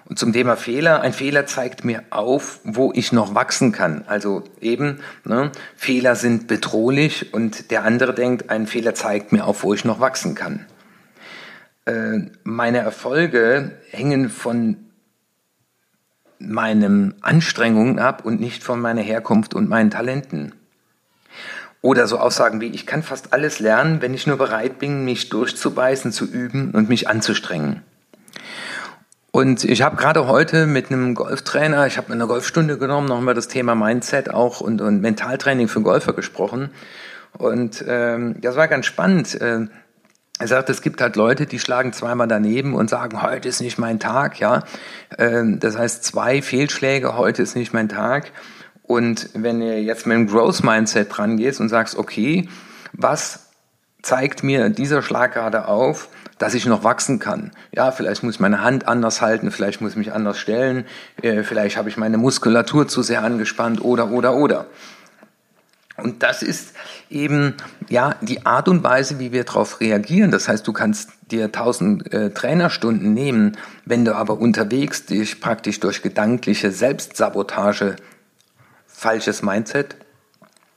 Und 0.09 0.17
zum 0.17 0.33
Thema 0.33 0.57
Fehler, 0.57 1.01
ein 1.01 1.13
Fehler 1.13 1.45
zeigt 1.45 1.85
mir 1.85 2.03
auf, 2.09 2.61
wo 2.63 2.91
ich 2.95 3.11
noch 3.11 3.35
wachsen 3.35 3.71
kann. 3.71 4.03
Also 4.07 4.43
eben, 4.59 5.01
ne, 5.23 5.51
Fehler 5.75 6.15
sind 6.15 6.47
bedrohlich 6.47 7.31
und 7.31 7.69
der 7.69 7.83
andere 7.83 8.15
denkt, 8.15 8.49
ein 8.49 8.65
Fehler 8.65 8.95
zeigt 8.95 9.31
mir 9.31 9.45
auf, 9.45 9.61
wo 9.61 9.71
ich 9.75 9.85
noch 9.85 9.99
wachsen 9.99 10.33
kann. 10.33 10.65
Äh, 11.85 12.21
meine 12.43 12.79
Erfolge 12.79 13.77
hängen 13.91 14.29
von 14.29 14.77
meinen 16.39 17.13
Anstrengungen 17.21 17.99
ab 17.99 18.25
und 18.25 18.39
nicht 18.39 18.63
von 18.63 18.81
meiner 18.81 19.01
Herkunft 19.01 19.53
und 19.53 19.69
meinen 19.69 19.91
Talenten. 19.91 20.53
Oder 21.81 22.07
so 22.07 22.17
Aussagen 22.17 22.61
wie, 22.61 22.69
ich 22.69 22.87
kann 22.87 23.03
fast 23.03 23.31
alles 23.31 23.59
lernen, 23.59 24.01
wenn 24.01 24.15
ich 24.15 24.25
nur 24.25 24.37
bereit 24.37 24.79
bin, 24.79 25.05
mich 25.05 25.29
durchzubeißen, 25.29 26.11
zu 26.11 26.25
üben 26.25 26.71
und 26.71 26.89
mich 26.89 27.07
anzustrengen. 27.07 27.83
Und 29.31 29.63
ich 29.63 29.81
habe 29.83 29.95
gerade 29.95 30.27
heute 30.27 30.65
mit 30.65 30.91
einem 30.91 31.13
Golftrainer, 31.13 31.86
ich 31.86 31.98
habe 31.98 32.12
eine 32.12 32.25
Golfstunde 32.25 32.77
genommen, 32.77 33.07
noch 33.07 33.21
mal 33.21 33.36
das 33.36 33.48
Thema 33.48 33.75
Mindset 33.75 34.33
auch 34.33 34.59
und, 34.59 34.81
und 34.81 35.01
Mentaltraining 35.01 35.67
für 35.67 35.81
Golfer 35.81 36.13
gesprochen. 36.13 36.71
Und 37.38 37.83
ähm, 37.88 38.41
das 38.41 38.55
war 38.55 38.67
ganz 38.67 38.88
spannend. 38.88 39.39
Äh, 39.39 39.67
er 40.39 40.48
sagt, 40.48 40.69
es 40.69 40.81
gibt 40.81 41.01
halt 41.01 41.15
Leute, 41.15 41.45
die 41.45 41.59
schlagen 41.59 41.93
zweimal 41.93 42.27
daneben 42.27 42.74
und 42.74 42.89
sagen, 42.89 43.21
heute 43.21 43.50
ist 43.50 43.62
nicht 43.62 43.77
mein 43.77 44.00
Tag, 44.00 44.39
ja. 44.39 44.63
Ähm, 45.17 45.59
das 45.59 45.77
heißt, 45.77 46.03
zwei 46.03 46.41
Fehlschläge, 46.41 47.15
heute 47.17 47.43
ist 47.43 47.55
nicht 47.55 47.74
mein 47.74 47.89
Tag. 47.89 48.31
Und 48.81 49.29
wenn 49.33 49.62
ihr 49.62 49.83
jetzt 49.83 50.07
mit 50.07 50.15
einem 50.15 50.27
Growth 50.27 50.63
Mindset 50.63 51.15
dran 51.15 51.38
gehst 51.38 51.59
und 51.59 51.69
sagst, 51.69 51.98
okay, 51.98 52.50
was 52.93 53.48
zeigt 54.01 54.43
mir 54.43 54.69
dieser 54.69 55.01
Schlag 55.01 55.33
gerade 55.33 55.67
auf, 55.67 56.09
dass 56.37 56.53
ich 56.53 56.65
noch 56.65 56.83
wachsen 56.83 57.19
kann. 57.19 57.51
Ja, 57.71 57.91
vielleicht 57.91 58.23
muss 58.23 58.35
ich 58.35 58.39
meine 58.39 58.63
Hand 58.63 58.87
anders 58.87 59.21
halten, 59.21 59.51
vielleicht 59.51 59.81
muss 59.81 59.91
ich 59.91 59.97
mich 59.97 60.13
anders 60.13 60.37
stellen, 60.37 60.85
äh, 61.21 61.43
vielleicht 61.43 61.77
habe 61.77 61.89
ich 61.89 61.97
meine 61.97 62.17
Muskulatur 62.17 62.87
zu 62.87 63.03
sehr 63.03 63.23
angespannt 63.23 63.83
oder, 63.83 64.09
oder, 64.11 64.35
oder. 64.35 64.65
Und 65.97 66.23
das 66.23 66.43
ist 66.43 66.73
eben 67.09 67.55
ja 67.89 68.15
die 68.21 68.45
Art 68.45 68.69
und 68.69 68.83
Weise, 68.83 69.19
wie 69.19 69.33
wir 69.33 69.43
darauf 69.43 69.81
reagieren. 69.81 70.31
Das 70.31 70.47
heißt, 70.47 70.65
du 70.65 70.71
kannst 70.71 71.09
dir 71.29 71.51
tausend 71.51 72.13
äh, 72.13 72.31
Trainerstunden 72.31 73.13
nehmen, 73.13 73.57
wenn 73.85 74.05
du 74.05 74.15
aber 74.15 74.39
unterwegs 74.39 75.05
dich 75.05 75.41
praktisch 75.41 75.81
durch 75.81 76.01
gedankliche 76.01 76.71
Selbstsabotage, 76.71 77.97
falsches 78.87 79.43
Mindset, 79.43 79.97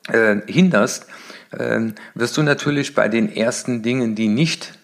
äh, 0.08 0.36
hinderst, 0.46 1.06
äh, 1.52 1.92
wirst 2.14 2.36
du 2.36 2.42
natürlich 2.42 2.94
bei 2.94 3.08
den 3.08 3.34
ersten 3.34 3.82
Dingen, 3.82 4.14
die 4.14 4.28
nicht 4.28 4.78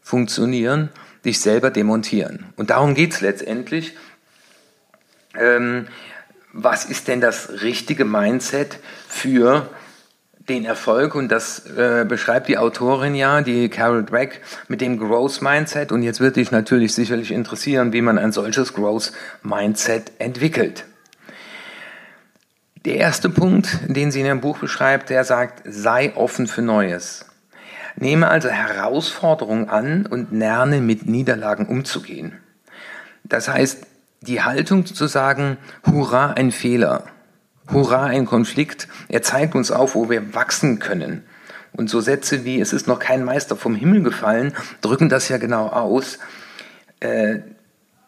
funktionieren, 0.00 0.90
dich 1.24 1.40
selber 1.40 1.70
demontieren. 1.70 2.46
Und 2.56 2.70
darum 2.70 2.94
geht 2.94 3.12
es 3.12 3.20
letztendlich. 3.20 3.96
Ähm, 5.34 5.86
was 6.52 6.84
ist 6.84 7.08
denn 7.08 7.20
das 7.20 7.62
richtige 7.62 8.04
Mindset 8.04 8.78
für 9.06 9.68
den 10.48 10.64
Erfolg? 10.64 11.14
Und 11.14 11.28
das 11.28 11.64
äh, 11.66 12.04
beschreibt 12.08 12.48
die 12.48 12.58
Autorin 12.58 13.14
ja, 13.14 13.40
die 13.42 13.68
Carol 13.68 14.04
Dweck, 14.04 14.40
mit 14.66 14.80
dem 14.80 14.98
Growth 14.98 15.42
Mindset. 15.42 15.92
Und 15.92 16.02
jetzt 16.02 16.20
wird 16.20 16.36
dich 16.36 16.50
natürlich 16.50 16.94
sicherlich 16.94 17.30
interessieren, 17.30 17.92
wie 17.92 18.02
man 18.02 18.18
ein 18.18 18.32
solches 18.32 18.72
Growth 18.72 19.12
Mindset 19.42 20.12
entwickelt. 20.18 20.84
Der 22.86 22.96
erste 22.96 23.28
Punkt, 23.28 23.80
den 23.88 24.10
sie 24.10 24.20
in 24.20 24.26
ihrem 24.26 24.40
Buch 24.40 24.58
beschreibt, 24.58 25.10
der 25.10 25.24
sagt, 25.24 25.62
sei 25.66 26.16
offen 26.16 26.46
für 26.46 26.62
Neues. 26.62 27.26
Nehme 27.96 28.28
also 28.28 28.48
Herausforderungen 28.48 29.68
an 29.68 30.06
und 30.06 30.32
lerne 30.32 30.80
mit 30.80 31.06
Niederlagen 31.06 31.66
umzugehen. 31.66 32.38
Das 33.22 33.48
heißt, 33.48 33.86
die 34.22 34.42
Haltung 34.42 34.86
zu 34.86 35.06
sagen, 35.06 35.58
hurra, 35.84 36.32
ein 36.32 36.52
Fehler, 36.52 37.04
hurra, 37.70 38.06
ein 38.06 38.24
Konflikt, 38.24 38.88
er 39.08 39.20
zeigt 39.20 39.54
uns 39.54 39.70
auf, 39.70 39.94
wo 39.94 40.08
wir 40.08 40.34
wachsen 40.34 40.78
können. 40.78 41.22
Und 41.72 41.90
so 41.90 42.00
Sätze 42.00 42.46
wie, 42.46 42.60
es 42.60 42.72
ist 42.72 42.86
noch 42.86 42.98
kein 42.98 43.24
Meister 43.24 43.56
vom 43.56 43.74
Himmel 43.74 44.02
gefallen, 44.02 44.54
drücken 44.80 45.10
das 45.10 45.28
ja 45.28 45.36
genau 45.36 45.66
aus. 45.68 46.18
Äh, 47.00 47.40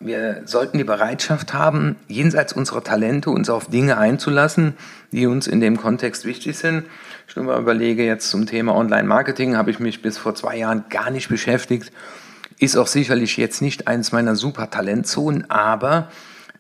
wir 0.05 0.43
sollten 0.45 0.79
die 0.79 0.85
Bereitschaft 0.85 1.55
haben, 1.55 1.97
jenseits 2.09 2.53
unserer 2.53 2.83
Talente 2.83 3.31
uns 3.31 3.51
auf 3.51 3.69
Dinge 3.69 3.99
einzulassen, 3.99 4.75
die 5.11 5.27
uns 5.27 5.47
in 5.47 5.61
dem 5.61 5.77
Kontext 5.77 6.25
wichtig 6.25 6.59
sind. 6.59 6.85
Ich 7.29 7.37
nur 7.37 7.45
mal 7.47 7.61
überlege, 7.61 8.05
jetzt 8.05 8.31
zum 8.31 8.47
Thema 8.47 8.75
Online-Marketing 8.75 9.57
habe 9.57 9.71
ich 9.71 9.79
mich 9.79 10.03
bis 10.03 10.19
vor 10.19 10.35
zwei 10.35 10.57
Jahren 10.57 10.85
gar 10.91 11.11
nicht 11.11 11.29
beschäftigt. 11.29 11.93
Ist 12.59 12.77
auch 12.77 12.87
sicherlich 12.87 13.37
jetzt 13.37 13.63
nicht 13.63 13.89
eines 13.89 14.13
meiner 14.13 14.37
super 14.37 14.71
Talentzonen, 14.71 15.51
aber 15.51 16.11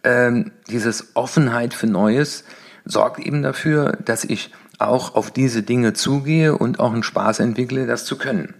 ähm, 0.04 0.52
dieses 0.68 1.14
Offenheit 1.14 1.74
für 1.74 1.86
Neues 1.86 2.44
sorgt 2.84 3.20
eben 3.20 3.42
dafür, 3.42 3.98
dass 4.04 4.24
ich 4.24 4.50
auch 4.78 5.14
auf 5.14 5.30
diese 5.30 5.62
Dinge 5.62 5.92
zugehe 5.92 6.56
und 6.56 6.80
auch 6.80 6.92
einen 6.92 7.02
Spaß 7.02 7.38
entwickle, 7.38 7.86
das 7.86 8.04
zu 8.04 8.18
können. 8.18 8.54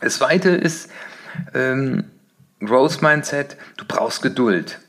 Das 0.00 0.16
Zweite 0.16 0.50
ist, 0.50 0.90
ähm, 1.54 2.04
Growth 2.60 3.02
Mindset, 3.02 3.56
du 3.76 3.84
brauchst 3.86 4.22
Geduld. 4.22 4.80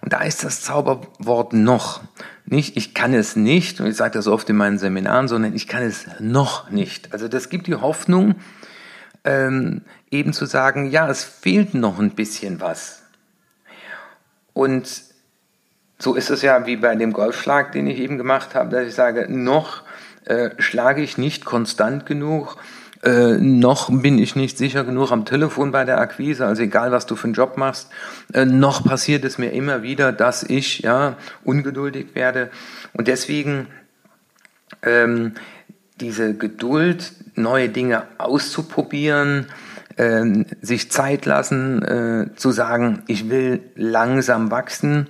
Und 0.00 0.12
da 0.12 0.22
ist 0.22 0.44
das 0.44 0.60
Zauberwort 0.60 1.54
noch. 1.54 2.02
Nicht, 2.44 2.76
ich 2.76 2.92
kann 2.92 3.14
es 3.14 3.36
nicht, 3.36 3.80
und 3.80 3.86
ich 3.86 3.96
sage 3.96 4.12
das 4.12 4.26
oft 4.26 4.50
in 4.50 4.56
meinen 4.56 4.78
Seminaren, 4.78 5.28
sondern 5.28 5.54
ich 5.54 5.66
kann 5.66 5.82
es 5.82 6.06
noch 6.20 6.70
nicht. 6.70 7.12
Also 7.14 7.26
das 7.26 7.48
gibt 7.48 7.66
die 7.66 7.74
Hoffnung, 7.74 8.34
ähm, 9.24 9.80
eben 10.10 10.34
zu 10.34 10.44
sagen, 10.44 10.90
ja, 10.90 11.08
es 11.08 11.24
fehlt 11.24 11.72
noch 11.72 11.98
ein 11.98 12.10
bisschen 12.10 12.60
was. 12.60 13.02
Und 14.52 15.02
so 15.98 16.14
ist 16.14 16.28
es 16.28 16.42
ja 16.42 16.66
wie 16.66 16.76
bei 16.76 16.94
dem 16.94 17.14
Golfschlag, 17.14 17.72
den 17.72 17.86
ich 17.86 17.98
eben 17.98 18.18
gemacht 18.18 18.54
habe, 18.54 18.70
dass 18.70 18.86
ich 18.86 18.94
sage, 18.94 19.26
noch 19.30 19.82
äh, 20.26 20.50
schlage 20.58 21.02
ich 21.02 21.16
nicht 21.16 21.46
konstant 21.46 22.04
genug, 22.04 22.58
äh, 23.04 23.36
noch 23.38 23.90
bin 23.90 24.18
ich 24.18 24.34
nicht 24.34 24.56
sicher 24.56 24.84
genug 24.84 25.12
am 25.12 25.24
Telefon 25.24 25.72
bei 25.72 25.84
der 25.84 25.98
Akquise, 25.98 26.46
also 26.46 26.62
egal 26.62 26.90
was 26.90 27.06
du 27.06 27.16
für 27.16 27.24
einen 27.24 27.34
Job 27.34 27.56
machst, 27.56 27.90
äh, 28.32 28.46
noch 28.46 28.84
passiert 28.84 29.24
es 29.24 29.36
mir 29.36 29.50
immer 29.50 29.82
wieder, 29.82 30.12
dass 30.12 30.42
ich 30.42 30.80
ja 30.80 31.16
ungeduldig 31.44 32.14
werde. 32.14 32.50
Und 32.94 33.08
deswegen 33.08 33.66
ähm, 34.82 35.34
diese 36.00 36.34
Geduld, 36.34 37.12
neue 37.34 37.68
Dinge 37.68 38.04
auszuprobieren, 38.18 39.46
äh, 39.96 40.44
sich 40.62 40.90
Zeit 40.90 41.26
lassen, 41.26 41.82
äh, 41.82 42.34
zu 42.36 42.52
sagen, 42.52 43.02
ich 43.06 43.28
will 43.28 43.60
langsam 43.76 44.50
wachsen 44.50 45.08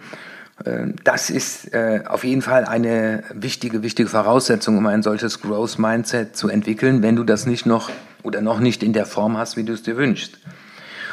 das 1.02 1.30
ist 1.30 1.74
äh, 1.74 2.02
auf 2.06 2.22
jeden 2.22 2.42
Fall 2.42 2.64
eine 2.64 3.24
wichtige, 3.32 3.82
wichtige 3.82 4.08
Voraussetzung, 4.08 4.78
um 4.78 4.86
ein 4.86 5.02
solches 5.02 5.40
Growth 5.40 5.78
Mindset 5.78 6.36
zu 6.36 6.48
entwickeln, 6.48 7.02
wenn 7.02 7.16
du 7.16 7.24
das 7.24 7.46
nicht 7.46 7.66
noch 7.66 7.90
oder 8.22 8.40
noch 8.40 8.60
nicht 8.60 8.82
in 8.82 8.92
der 8.92 9.04
Form 9.04 9.36
hast, 9.36 9.56
wie 9.56 9.64
du 9.64 9.72
es 9.72 9.82
dir 9.82 9.96
wünschst. 9.96 10.38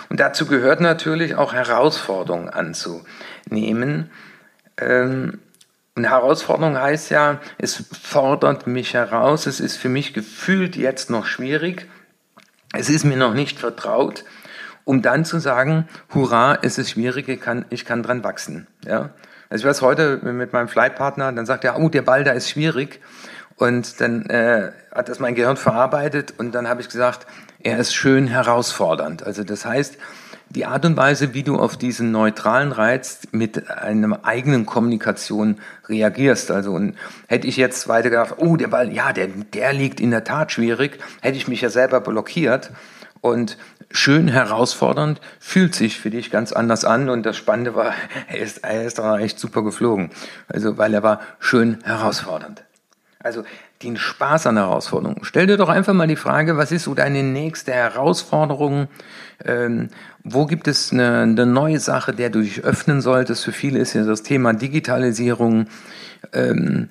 Und 0.10 0.20
dazu 0.20 0.46
gehört 0.46 0.80
natürlich 0.80 1.36
auch 1.36 1.54
Herausforderungen 1.54 2.50
anzunehmen. 2.50 4.12
Ähm, 4.78 5.40
und 5.96 6.06
Herausforderung 6.06 6.78
heißt 6.78 7.10
ja, 7.12 7.42
es 7.58 7.84
fordert 8.02 8.68
mich 8.68 8.94
heraus, 8.94 9.46
es 9.46 9.60
ist 9.60 9.76
für 9.76 9.90
mich 9.90 10.14
gefühlt 10.14 10.76
jetzt 10.76 11.10
noch 11.10 11.26
schwierig, 11.26 11.88
es 12.74 12.90
ist 12.90 13.06
mir 13.06 13.18
noch 13.18 13.34
nicht 13.34 13.60
vertraut, 13.60 14.24
um 14.86 15.02
dann 15.02 15.26
zu 15.26 15.40
sagen, 15.40 15.88
hurra, 16.14 16.60
es 16.62 16.78
ist 16.78 16.92
schwierig, 16.92 17.28
ich 17.28 17.42
kann, 17.42 17.66
ich 17.70 17.86
kann 17.86 18.04
dran 18.04 18.24
wachsen. 18.24 18.68
Ja? 18.86 19.10
Also 19.52 19.66
ich 19.66 19.70
weiß 19.70 19.82
heute 19.82 20.18
mit 20.24 20.54
meinem 20.54 20.70
Flightpartner, 20.70 21.30
dann 21.34 21.46
sagt 21.46 21.66
er, 21.66 21.78
oh, 21.78 21.90
der 21.90 22.04
Ball 22.04 22.24
da 22.24 22.32
ist 22.32 22.50
schwierig. 22.50 23.02
Und 23.58 24.00
dann 24.00 24.26
äh, 24.28 24.72
hat 24.96 25.10
das 25.10 25.20
mein 25.20 25.36
Gehirn 25.36 25.58
verarbeitet 25.58 26.34
und 26.38 26.56
dann 26.56 26.70
habe 26.70 26.80
ich 26.80 26.88
gesagt, 26.88 27.28
er 27.62 27.78
ist 27.78 27.94
schön 27.94 28.28
herausfordernd. 28.28 29.24
Also 29.24 29.44
das 29.44 29.66
heißt, 29.66 29.98
die 30.48 30.66
Art 30.66 30.86
und 30.86 30.96
Weise, 30.96 31.34
wie 31.34 31.44
du 31.44 31.58
auf 31.58 31.76
diesen 31.76 32.12
neutralen 32.12 32.72
Reiz 32.72 33.20
mit 33.34 33.70
einer 33.70 34.22
eigenen 34.24 34.66
Kommunikation 34.66 35.58
reagierst. 35.90 36.50
Also 36.50 36.72
und 36.72 36.96
hätte 37.28 37.48
ich 37.48 37.58
jetzt 37.58 37.90
weiter 37.90 38.10
gedacht, 38.10 38.36
oh, 38.38 38.56
der 38.56 38.70
Ball, 38.70 38.94
ja, 38.94 39.12
der, 39.12 39.28
der 39.28 39.74
liegt 39.74 40.00
in 40.00 40.12
der 40.12 40.24
Tat 40.24 40.54
schwierig, 40.54 40.98
hätte 41.22 41.36
ich 41.36 41.50
mich 41.50 41.60
ja 41.60 41.70
selber 41.70 42.00
blockiert. 42.00 42.72
Und 43.22 43.58
schön 43.92 44.28
herausfordernd 44.28 45.22
fühlt 45.40 45.76
sich 45.76 46.00
für 46.00 46.10
dich 46.10 46.32
ganz 46.32 46.52
anders 46.52 46.84
an. 46.86 47.10
Und 47.10 47.26
das 47.26 47.38
Spannende 47.38 47.76
war, 47.76 47.94
er 48.28 48.40
ist, 48.40 48.64
er 48.64 48.84
ist 48.84 49.00
da 49.00 49.20
echt 49.20 49.40
super 49.40 49.64
geflogen. 49.64 50.10
Also, 50.48 50.78
weil 50.78 50.94
er 50.94 51.04
war 51.04 51.22
schön 51.40 51.78
herausfordernd. 51.84 52.64
Also 53.20 53.44
den 53.84 53.98
Spaß 53.98 54.48
an 54.48 54.58
Herausforderungen. 54.58 55.22
Stell 55.24 55.48
dir 55.48 55.58
doch 55.58 55.70
einfach 55.70 55.94
mal 55.94 56.08
die 56.08 56.16
Frage, 56.16 56.58
was 56.58 56.72
ist 56.72 56.84
so 56.84 56.94
deine 56.94 57.24
nächste 57.24 57.72
Herausforderung? 57.72 58.88
Ähm, 59.44 59.90
wo 60.24 60.46
gibt 60.46 60.68
es 60.68 60.92
eine, 60.92 61.22
eine, 61.22 61.46
neue 61.46 61.80
Sache, 61.80 62.14
der 62.14 62.30
du 62.30 62.42
dich 62.42 62.64
öffnen 62.64 63.02
solltest? 63.02 63.44
Für 63.44 63.52
viele 63.52 63.80
ist 63.80 63.94
ja 63.94 64.04
das 64.04 64.24
Thema 64.24 64.54
Digitalisierung. 64.54 65.68
Ähm, 66.34 66.90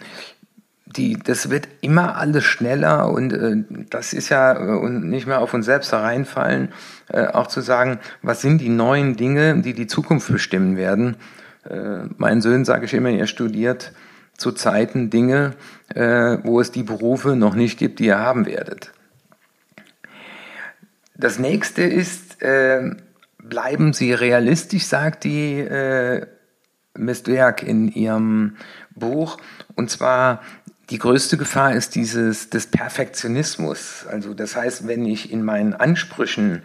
die, 0.96 1.18
das 1.18 1.50
wird 1.50 1.68
immer 1.80 2.16
alles 2.16 2.44
schneller 2.44 3.10
und 3.10 3.32
äh, 3.32 3.64
das 3.90 4.12
ist 4.12 4.28
ja 4.28 4.52
äh, 4.52 4.78
und 4.78 5.08
nicht 5.08 5.26
mehr 5.26 5.40
auf 5.40 5.54
uns 5.54 5.66
selbst 5.66 5.92
hereinfallen, 5.92 6.72
äh, 7.08 7.26
auch 7.26 7.46
zu 7.46 7.60
sagen, 7.60 8.00
was 8.22 8.40
sind 8.40 8.60
die 8.60 8.68
neuen 8.68 9.16
Dinge, 9.16 9.60
die 9.60 9.74
die 9.74 9.86
Zukunft 9.86 10.32
bestimmen 10.32 10.76
werden. 10.76 11.16
Äh, 11.68 12.04
meinen 12.16 12.40
Söhnen 12.40 12.64
sage 12.64 12.86
ich 12.86 12.94
immer, 12.94 13.10
ihr 13.10 13.26
studiert 13.26 13.92
zu 14.36 14.52
Zeiten 14.52 15.10
Dinge, 15.10 15.54
äh, 15.94 16.38
wo 16.42 16.60
es 16.60 16.72
die 16.72 16.82
Berufe 16.82 17.36
noch 17.36 17.54
nicht 17.54 17.78
gibt, 17.78 17.98
die 17.98 18.06
ihr 18.06 18.18
haben 18.18 18.46
werdet. 18.46 18.92
Das 21.14 21.38
nächste 21.38 21.82
ist, 21.82 22.42
äh, 22.42 22.94
bleiben 23.38 23.92
Sie 23.92 24.12
realistisch, 24.14 24.86
sagt 24.86 25.24
die 25.24 25.58
äh, 25.60 26.26
Miss 26.96 27.22
Dwerg 27.22 27.62
in 27.62 27.88
ihrem 27.88 28.56
Buch. 28.94 29.36
Und 29.76 29.90
zwar 29.90 30.40
die 30.90 30.98
größte 30.98 31.36
Gefahr 31.36 31.74
ist 31.74 31.94
dieses 31.94 32.50
des 32.50 32.66
Perfektionismus. 32.66 34.06
Also 34.10 34.34
das 34.34 34.56
heißt, 34.56 34.88
wenn 34.88 35.06
ich 35.06 35.32
in 35.32 35.44
meinen 35.44 35.72
Ansprüchen 35.72 36.62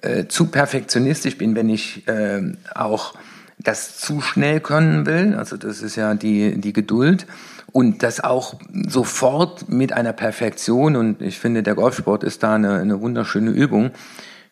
äh, 0.00 0.26
zu 0.26 0.46
perfektionistisch 0.46 1.36
bin, 1.36 1.54
wenn 1.54 1.68
ich 1.68 2.08
äh, 2.08 2.54
auch 2.74 3.14
das 3.58 3.98
zu 3.98 4.22
schnell 4.22 4.60
können 4.60 5.04
will, 5.04 5.34
also 5.34 5.58
das 5.58 5.82
ist 5.82 5.96
ja 5.96 6.14
die, 6.14 6.58
die 6.58 6.72
Geduld 6.72 7.26
und 7.72 8.02
das 8.02 8.20
auch 8.20 8.54
sofort 8.88 9.68
mit 9.68 9.92
einer 9.92 10.14
Perfektion 10.14 10.96
und 10.96 11.20
ich 11.20 11.38
finde, 11.38 11.62
der 11.62 11.74
Golfsport 11.74 12.24
ist 12.24 12.42
da 12.42 12.54
eine, 12.54 12.78
eine 12.78 13.02
wunderschöne 13.02 13.50
Übung, 13.50 13.90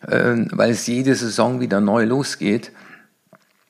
äh, 0.06 0.34
weil 0.50 0.70
es 0.70 0.86
jede 0.86 1.14
Saison 1.14 1.60
wieder 1.60 1.80
neu 1.80 2.04
losgeht. 2.04 2.72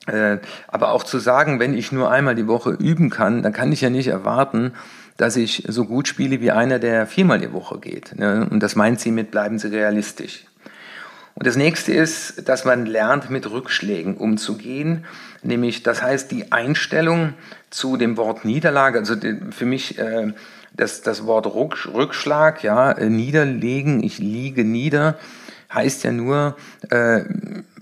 Äh, 0.05 0.39
aber 0.67 0.91
auch 0.91 1.03
zu 1.03 1.19
sagen, 1.19 1.59
wenn 1.59 1.73
ich 1.73 1.91
nur 1.93 2.11
einmal 2.11 2.35
die 2.35 2.47
Woche 2.47 2.71
üben 2.71 3.09
kann, 3.09 3.41
dann 3.41 3.53
kann 3.53 3.71
ich 3.71 3.81
ja 3.81 3.89
nicht 3.89 4.07
erwarten, 4.07 4.73
dass 5.19 5.35
ich 5.35 5.65
so 5.67 5.83
gut 5.83 6.07
spiele 6.07 6.39
wie 6.39 6.51
einer, 6.51 6.79
der 6.79 7.05
viermal 7.05 7.39
die 7.39 7.51
Woche 7.51 7.77
geht. 7.77 8.17
Ne? 8.17 8.47
Und 8.49 8.63
das 8.63 8.77
meint 8.77 9.01
sie 9.01 9.11
mit, 9.11 9.31
bleiben 9.31 9.59
Sie 9.59 9.67
realistisch. 9.67 10.45
Und 11.35 11.45
das 11.45 11.57
nächste 11.57 11.91
ist, 11.91 12.47
dass 12.47 12.63
man 12.63 12.85
lernt, 12.85 13.29
mit 13.29 13.51
Rückschlägen 13.51 14.15
umzugehen. 14.15 15.03
Nämlich, 15.43 15.83
das 15.83 16.01
heißt, 16.01 16.31
die 16.31 16.53
Einstellung 16.53 17.33
zu 17.69 17.97
dem 17.97 18.15
Wort 18.15 18.45
Niederlage, 18.45 18.99
also 18.99 19.15
für 19.51 19.65
mich 19.65 19.99
äh, 19.99 20.31
das, 20.73 21.01
das 21.01 21.25
Wort 21.25 21.47
Rückschlag, 21.53 22.63
ja, 22.63 22.93
äh, 22.93 23.09
niederlegen, 23.09 24.01
ich 24.01 24.19
liege 24.19 24.63
nieder, 24.63 25.17
heißt 25.73 26.05
ja 26.05 26.13
nur, 26.13 26.55
äh, 26.91 27.23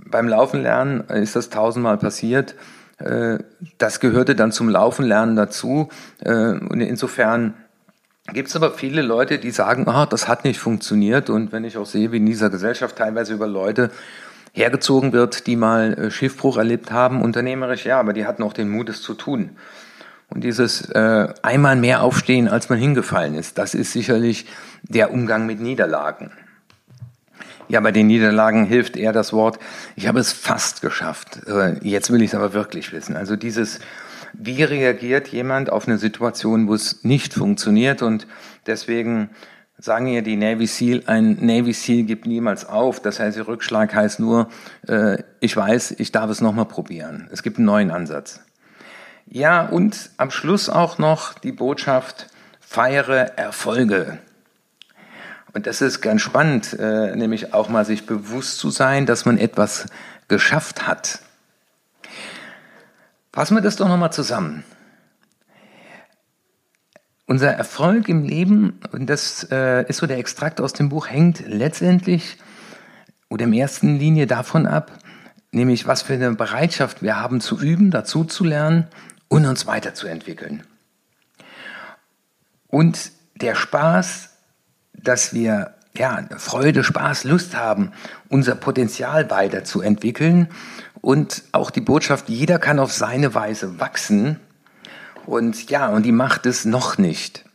beim 0.05 0.27
Laufen 0.27 0.63
lernen 0.63 1.01
ist 1.01 1.35
das 1.35 1.51
tausendmal 1.51 1.97
passiert. 1.97 2.55
Äh, 2.99 3.39
das 3.77 3.99
gehörte 3.99 4.35
dann 4.35 4.51
zum 4.51 4.69
Laufen 4.69 5.05
lernen 5.05 5.35
dazu. 5.35 5.89
Äh, 6.23 6.31
und 6.31 6.81
insofern 6.81 7.53
Gibt 8.33 8.49
es 8.49 8.57
aber 8.57 8.71
viele 8.71 9.01
Leute, 9.01 9.37
die 9.37 9.51
sagen, 9.51 9.87
ah, 9.87 10.05
das 10.05 10.27
hat 10.27 10.43
nicht 10.43 10.59
funktioniert. 10.59 11.29
Und 11.29 11.53
wenn 11.53 11.63
ich 11.63 11.77
auch 11.77 11.85
sehe, 11.85 12.11
wie 12.11 12.17
in 12.17 12.25
dieser 12.25 12.49
Gesellschaft 12.49 12.97
teilweise 12.97 13.33
über 13.33 13.47
Leute 13.47 13.89
hergezogen 14.51 15.13
wird, 15.13 15.47
die 15.47 15.55
mal 15.55 15.93
äh, 15.93 16.11
Schiffbruch 16.11 16.57
erlebt 16.57 16.91
haben, 16.91 17.21
unternehmerisch, 17.21 17.85
ja, 17.85 17.99
aber 17.99 18.11
die 18.11 18.25
hatten 18.25 18.43
auch 18.43 18.51
den 18.51 18.69
Mut, 18.69 18.89
es 18.89 19.01
zu 19.01 19.13
tun. 19.13 19.51
Und 20.29 20.43
dieses 20.43 20.89
äh, 20.89 21.29
einmal 21.41 21.77
mehr 21.77 22.01
aufstehen, 22.03 22.49
als 22.49 22.67
man 22.67 22.79
hingefallen 22.79 23.33
ist, 23.33 23.57
das 23.57 23.73
ist 23.73 23.93
sicherlich 23.93 24.45
der 24.83 25.13
Umgang 25.13 25.45
mit 25.45 25.61
Niederlagen. 25.61 26.31
Ja, 27.69 27.79
bei 27.81 27.91
den 27.91 28.07
Niederlagen 28.07 28.65
hilft 28.65 28.95
eher 28.95 29.11
das 29.11 29.33
Wort, 29.33 29.59
ich 29.95 30.07
habe 30.07 30.19
es 30.19 30.31
fast 30.31 30.81
geschafft. 30.81 31.41
Äh, 31.47 31.75
jetzt 31.81 32.11
will 32.11 32.21
ich 32.21 32.29
es 32.29 32.35
aber 32.35 32.53
wirklich 32.53 32.93
wissen. 32.93 33.15
Also 33.15 33.35
dieses 33.35 33.79
wie 34.33 34.63
reagiert 34.63 35.29
jemand 35.29 35.71
auf 35.71 35.87
eine 35.87 35.97
Situation, 35.97 36.67
wo 36.67 36.73
es 36.73 37.03
nicht 37.03 37.33
funktioniert 37.33 38.01
und 38.01 38.27
deswegen 38.65 39.29
sagen 39.79 40.07
ja 40.07 40.21
die 40.21 40.35
Navy 40.35 40.67
SEAL, 40.67 41.03
ein 41.07 41.37
Navy 41.41 41.73
SEAL 41.73 42.03
gibt 42.03 42.25
niemals 42.25 42.65
auf. 42.65 42.99
Das 42.99 43.19
heißt, 43.19 43.45
Rückschlag 43.47 43.93
heißt 43.93 44.19
nur, 44.19 44.49
äh, 44.87 45.23
ich 45.39 45.55
weiß, 45.55 45.95
ich 45.99 46.11
darf 46.11 46.29
es 46.29 46.41
nochmal 46.41 46.65
probieren. 46.65 47.29
Es 47.31 47.43
gibt 47.43 47.57
einen 47.57 47.65
neuen 47.65 47.91
Ansatz. 47.91 48.41
Ja, 49.25 49.65
und 49.65 50.09
am 50.17 50.31
Schluss 50.31 50.69
auch 50.69 50.97
noch 50.97 51.33
die 51.33 51.51
Botschaft, 51.51 52.27
feiere 52.59 53.37
Erfolge. 53.37 54.19
Und 55.57 55.65
das 55.65 55.81
ist 55.81 56.01
ganz 56.01 56.21
spannend, 56.21 56.77
äh, 56.79 57.15
nämlich 57.15 57.51
auch 57.55 57.67
mal 57.67 57.83
sich 57.83 58.05
bewusst 58.05 58.59
zu 58.59 58.69
sein, 58.69 59.07
dass 59.07 59.25
man 59.25 59.39
etwas 59.39 59.87
geschafft 60.27 60.85
hat. 60.85 61.17
Fassen 63.33 63.57
wir 63.57 63.61
das 63.61 63.75
doch 63.75 63.87
nochmal 63.87 64.13
zusammen. 64.13 64.63
Unser 67.25 67.53
Erfolg 67.53 68.07
im 68.07 68.23
Leben, 68.23 68.79
und 68.91 69.09
das 69.09 69.47
äh, 69.49 69.83
ist 69.89 69.97
so 69.97 70.05
der 70.05 70.19
Extrakt 70.19 70.61
aus 70.61 70.73
dem 70.73 70.89
Buch, 70.89 71.07
hängt 71.09 71.39
letztendlich 71.47 72.37
oder 73.27 73.45
in 73.45 73.53
erster 73.53 73.87
Linie 73.87 74.27
davon 74.27 74.67
ab, 74.67 74.91
nämlich 75.51 75.87
was 75.87 76.03
für 76.03 76.13
eine 76.13 76.35
Bereitschaft 76.35 77.01
wir 77.01 77.19
haben 77.19 77.41
zu 77.41 77.59
üben, 77.59 77.89
dazu 77.89 78.25
zu 78.25 78.43
lernen 78.43 78.85
und 79.27 79.47
uns 79.47 79.65
weiterzuentwickeln. 79.65 80.61
Und 82.67 83.11
der 83.33 83.55
Spaß, 83.55 84.36
dass 85.01 85.33
wir 85.33 85.73
ja, 85.95 86.23
Freude, 86.37 86.83
Spaß, 86.83 87.23
Lust 87.23 87.55
haben, 87.55 87.91
unser 88.29 88.55
Potenzial 88.55 89.29
weiterzuentwickeln 89.29 90.47
und 91.01 91.43
auch 91.51 91.71
die 91.71 91.81
Botschaft, 91.81 92.29
jeder 92.29 92.59
kann 92.59 92.79
auf 92.79 92.91
seine 92.91 93.33
Weise 93.33 93.79
wachsen. 93.79 94.39
Und 95.25 95.69
ja, 95.69 95.89
und 95.89 96.03
die 96.03 96.11
macht 96.11 96.45
es 96.45 96.65
noch 96.65 96.97
nicht. 96.97 97.45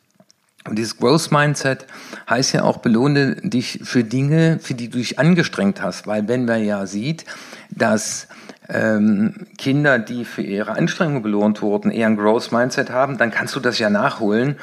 Und 0.69 0.77
dieses 0.79 0.99
Growth 0.99 1.33
Mindset 1.33 1.87
heißt 2.29 2.53
ja 2.53 2.63
auch, 2.63 2.79
belohne 2.79 3.37
dich 3.37 3.81
für 3.83 4.05
Dinge, 4.05 4.59
für 4.61 4.75
die 4.75 4.89
du 4.89 4.99
dich 4.99 5.19
angestrengt 5.19 5.83
hast. 5.83 6.07
Weil 6.07 6.29
wenn 6.29 6.45
man 6.45 6.65
ja 6.65 6.87
sieht, 6.87 7.25
dass 7.71 8.29
ähm, 8.69 9.47
Kinder, 9.59 9.99
die 9.99 10.25
für 10.25 10.43
ihre 10.43 10.73
Anstrengungen 10.73 11.23
belohnt 11.23 11.63
wurden, 11.63 11.91
eher 11.91 12.07
ein 12.07 12.17
Growth 12.17 12.53
Mindset 12.53 12.91
haben, 12.91 13.19
dann 13.19 13.33
kannst 13.33 13.57
du 13.57 13.61
das 13.61 13.79
ja 13.79 13.91
nachholen 13.91 14.57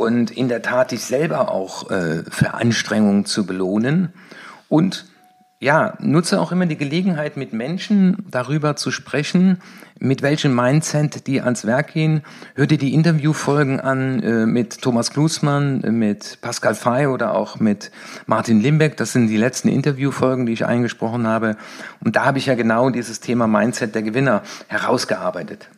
und 0.00 0.30
in 0.30 0.48
der 0.48 0.62
Tat 0.62 0.92
dich 0.92 1.04
selber 1.04 1.50
auch 1.50 1.90
äh, 1.90 2.22
für 2.30 2.54
Anstrengungen 2.54 3.26
zu 3.26 3.44
belohnen 3.44 4.14
und 4.70 5.04
ja, 5.62 5.92
nutze 6.00 6.40
auch 6.40 6.52
immer 6.52 6.64
die 6.64 6.78
Gelegenheit, 6.78 7.36
mit 7.36 7.52
Menschen 7.52 8.16
darüber 8.30 8.76
zu 8.76 8.90
sprechen, 8.90 9.58
mit 9.98 10.22
welchem 10.22 10.54
Mindset 10.54 11.26
die 11.26 11.42
ans 11.42 11.66
Werk 11.66 11.92
gehen. 11.92 12.22
Hör 12.54 12.66
dir 12.66 12.78
die 12.78 12.94
Interviewfolgen 12.94 13.78
an 13.78 14.22
äh, 14.22 14.46
mit 14.46 14.80
Thomas 14.80 15.10
Klusmann, 15.10 15.80
mit 15.80 16.38
Pascal 16.40 16.74
Fay 16.74 17.06
oder 17.08 17.34
auch 17.34 17.60
mit 17.60 17.90
Martin 18.24 18.62
Limbeck. 18.62 18.96
Das 18.96 19.12
sind 19.12 19.26
die 19.26 19.36
letzten 19.36 19.68
Interviewfolgen, 19.68 20.46
die 20.46 20.54
ich 20.54 20.64
eingesprochen 20.64 21.26
habe. 21.26 21.58
Und 22.02 22.16
da 22.16 22.24
habe 22.24 22.38
ich 22.38 22.46
ja 22.46 22.54
genau 22.54 22.88
dieses 22.88 23.20
Thema 23.20 23.46
Mindset 23.46 23.94
der 23.94 24.00
Gewinner 24.00 24.42
herausgearbeitet. 24.68 25.68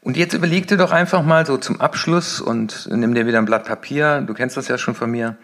Und 0.00 0.16
jetzt 0.16 0.32
überleg 0.32 0.66
dir 0.68 0.76
doch 0.76 0.92
einfach 0.92 1.22
mal 1.22 1.44
so 1.44 1.56
zum 1.56 1.80
Abschluss 1.80 2.40
und 2.40 2.88
nimm 2.90 3.14
dir 3.14 3.26
wieder 3.26 3.38
ein 3.38 3.44
Blatt 3.44 3.64
Papier. 3.64 4.20
Du 4.20 4.32
kennst 4.34 4.56
das 4.56 4.68
ja 4.68 4.78
schon 4.78 4.94
von 4.94 5.10
mir 5.10 5.36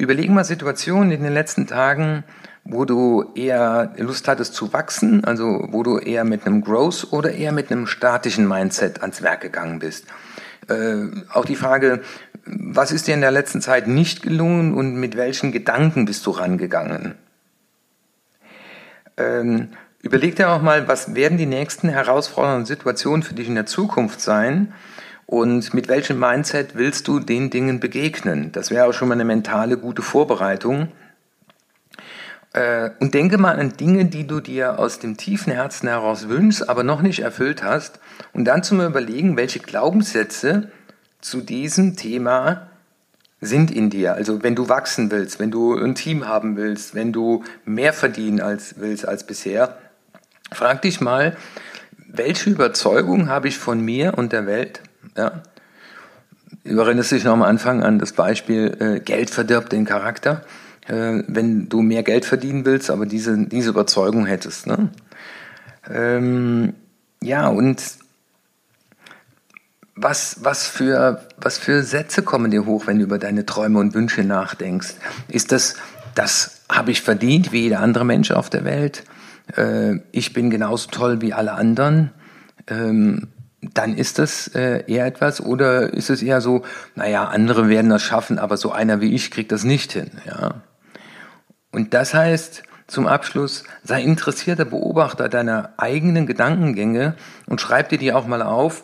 Überleg 0.00 0.30
mal 0.30 0.44
Situationen 0.44 1.10
in 1.10 1.22
den 1.22 1.34
letzten 1.34 1.66
Tagen, 1.66 2.24
wo 2.64 2.86
du 2.86 3.32
eher 3.34 3.92
Lust 3.98 4.28
hattest 4.28 4.54
zu 4.54 4.72
wachsen, 4.72 5.24
also 5.24 5.66
wo 5.70 5.82
du 5.82 5.98
eher 5.98 6.24
mit 6.24 6.46
einem 6.46 6.62
Growth 6.62 7.08
oder 7.10 7.32
eher 7.32 7.52
mit 7.52 7.70
einem 7.70 7.86
statischen 7.86 8.48
Mindset 8.48 9.02
ans 9.02 9.22
Werk 9.22 9.40
gegangen 9.40 9.78
bist. 9.78 10.06
Äh, 10.68 11.06
auch 11.32 11.44
die 11.44 11.56
Frage, 11.56 12.00
was 12.46 12.92
ist 12.92 13.08
dir 13.08 13.14
in 13.14 13.20
der 13.20 13.30
letzten 13.30 13.60
Zeit 13.60 13.88
nicht 13.88 14.22
gelungen 14.22 14.74
und 14.74 14.94
mit 14.94 15.18
welchen 15.18 15.52
Gedanken 15.52 16.04
bist 16.04 16.24
du 16.24 16.30
rangegangen? 16.30 17.14
Ähm, 19.16 19.68
überleg 20.02 20.36
dir 20.36 20.50
auch 20.50 20.62
mal, 20.62 20.88
was 20.88 21.14
werden 21.14 21.38
die 21.38 21.46
nächsten 21.46 21.88
herausfordernden 21.88 22.66
Situationen 22.66 23.22
für 23.22 23.34
dich 23.34 23.48
in 23.48 23.54
der 23.54 23.66
Zukunft 23.66 24.20
sein? 24.20 24.72
Und 25.26 25.74
mit 25.74 25.88
welchem 25.88 26.18
Mindset 26.18 26.74
willst 26.74 27.06
du 27.06 27.20
den 27.20 27.50
Dingen 27.50 27.78
begegnen? 27.78 28.50
Das 28.50 28.70
wäre 28.70 28.86
auch 28.86 28.92
schon 28.92 29.08
mal 29.08 29.14
eine 29.14 29.24
mentale 29.24 29.78
gute 29.78 30.02
Vorbereitung. 30.02 30.88
Äh, 32.52 32.90
und 32.98 33.14
denke 33.14 33.38
mal 33.38 33.56
an 33.58 33.76
Dinge, 33.76 34.06
die 34.06 34.26
du 34.26 34.40
dir 34.40 34.78
aus 34.78 34.98
dem 34.98 35.16
tiefen 35.16 35.52
Herzen 35.52 35.88
heraus 35.88 36.28
wünschst, 36.28 36.68
aber 36.68 36.82
noch 36.82 37.00
nicht 37.00 37.20
erfüllt 37.20 37.62
hast. 37.62 38.00
Und 38.32 38.44
dann 38.46 38.64
zu 38.64 38.74
mir 38.74 38.86
überlegen, 38.86 39.36
welche 39.36 39.60
Glaubenssätze 39.60 40.72
zu 41.20 41.42
diesem 41.42 41.96
Thema 41.96 42.70
sind 43.40 43.70
in 43.70 43.88
dir. 43.88 44.14
Also 44.14 44.42
wenn 44.42 44.54
du 44.54 44.68
wachsen 44.68 45.10
willst, 45.10 45.38
wenn 45.38 45.50
du 45.50 45.76
ein 45.76 45.94
Team 45.94 46.26
haben 46.26 46.56
willst, 46.56 46.94
wenn 46.94 47.12
du 47.12 47.44
mehr 47.64 47.92
verdienen 47.92 48.40
als, 48.40 48.74
willst 48.78 49.06
als 49.06 49.24
bisher, 49.24 49.78
frag 50.52 50.82
dich 50.82 51.00
mal, 51.00 51.36
welche 52.12 52.50
Überzeugung 52.50 53.28
habe 53.28 53.48
ich 53.48 53.58
von 53.58 53.80
mir 53.80 54.16
und 54.18 54.32
der 54.32 54.46
Welt? 54.46 54.80
Ja? 55.16 55.42
Du 56.64 56.78
erinnerst 56.78 57.12
dich 57.12 57.24
noch 57.24 57.32
am 57.32 57.42
Anfang 57.42 57.82
an 57.82 57.98
das 57.98 58.12
Beispiel, 58.12 58.76
äh, 58.80 59.00
Geld 59.00 59.30
verdirbt 59.30 59.72
den 59.72 59.84
Charakter. 59.84 60.44
Äh, 60.86 61.22
wenn 61.26 61.68
du 61.68 61.82
mehr 61.82 62.02
Geld 62.02 62.24
verdienen 62.24 62.64
willst, 62.64 62.90
aber 62.90 63.06
diese, 63.06 63.46
diese 63.46 63.70
Überzeugung 63.70 64.26
hättest. 64.26 64.66
Ne? 64.66 64.90
Ähm, 65.88 66.74
ja, 67.22 67.48
und 67.48 67.82
was, 69.94 70.38
was, 70.42 70.66
für, 70.66 71.26
was 71.36 71.58
für 71.58 71.82
Sätze 71.82 72.22
kommen 72.22 72.50
dir 72.50 72.64
hoch, 72.66 72.86
wenn 72.86 72.98
du 72.98 73.04
über 73.04 73.18
deine 73.18 73.46
Träume 73.46 73.78
und 73.78 73.94
Wünsche 73.94 74.24
nachdenkst? 74.24 74.94
Ist 75.28 75.52
das, 75.52 75.76
das 76.14 76.62
habe 76.70 76.90
ich 76.90 77.02
verdient 77.02 77.52
wie 77.52 77.62
jeder 77.62 77.80
andere 77.80 78.04
Mensch 78.04 78.30
auf 78.30 78.50
der 78.50 78.64
Welt? 78.64 79.04
Äh, 79.56 80.00
ich 80.12 80.32
bin 80.32 80.50
genauso 80.50 80.90
toll 80.90 81.20
wie 81.20 81.32
alle 81.32 81.52
anderen? 81.52 82.10
Ähm, 82.68 83.28
dann 83.62 83.96
ist 83.96 84.18
das 84.18 84.48
äh, 84.48 84.84
eher 84.86 85.06
etwas 85.06 85.40
oder 85.40 85.92
ist 85.92 86.10
es 86.10 86.22
eher 86.22 86.40
so, 86.40 86.62
naja, 86.94 87.24
andere 87.24 87.68
werden 87.68 87.90
das 87.90 88.02
schaffen, 88.02 88.38
aber 88.38 88.56
so 88.56 88.72
einer 88.72 89.00
wie 89.00 89.14
ich 89.14 89.30
kriegt 89.30 89.52
das 89.52 89.64
nicht 89.64 89.92
hin, 89.92 90.10
ja. 90.26 90.62
Und 91.70 91.94
das 91.94 92.14
heißt, 92.14 92.62
zum 92.86 93.06
Abschluss, 93.06 93.64
sei 93.84 94.02
interessierter 94.02 94.64
Beobachter 94.64 95.28
deiner 95.28 95.74
eigenen 95.76 96.26
Gedankengänge 96.26 97.14
und 97.46 97.60
schreib 97.60 97.90
dir 97.90 97.98
die 97.98 98.12
auch 98.12 98.26
mal 98.26 98.42
auf, 98.42 98.82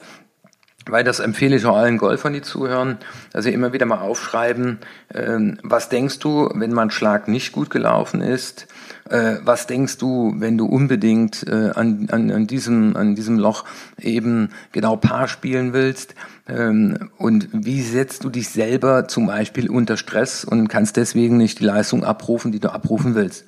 weil 0.88 1.04
das 1.04 1.20
empfehle 1.20 1.56
ich 1.56 1.66
auch 1.66 1.76
allen 1.76 1.98
Golfern, 1.98 2.32
die 2.32 2.42
zuhören, 2.42 2.98
also 3.32 3.48
immer 3.50 3.72
wieder 3.72 3.86
mal 3.86 3.98
aufschreiben, 3.98 4.78
ähm, 5.14 5.58
was 5.62 5.88
denkst 5.88 6.18
du, 6.20 6.48
wenn 6.54 6.72
mein 6.72 6.90
Schlag 6.90 7.28
nicht 7.28 7.52
gut 7.52 7.70
gelaufen 7.70 8.20
ist, 8.20 8.66
äh, 9.10 9.36
was 9.42 9.66
denkst 9.66 9.98
du, 9.98 10.34
wenn 10.36 10.56
du 10.56 10.66
unbedingt 10.66 11.46
äh, 11.46 11.70
an, 11.74 12.08
an, 12.10 12.30
an, 12.30 12.46
diesem, 12.46 12.96
an 12.96 13.14
diesem 13.14 13.38
Loch 13.38 13.64
eben 14.00 14.50
genau 14.72 14.96
Paar 14.96 15.28
spielen 15.28 15.72
willst 15.72 16.14
ähm, 16.48 17.10
und 17.18 17.48
wie 17.52 17.82
setzt 17.82 18.24
du 18.24 18.30
dich 18.30 18.48
selber 18.48 19.08
zum 19.08 19.26
Beispiel 19.26 19.68
unter 19.68 19.96
Stress 19.96 20.44
und 20.44 20.68
kannst 20.68 20.96
deswegen 20.96 21.36
nicht 21.36 21.60
die 21.60 21.64
Leistung 21.64 22.04
abrufen, 22.04 22.52
die 22.52 22.60
du 22.60 22.72
abrufen 22.72 23.14
willst. 23.14 23.44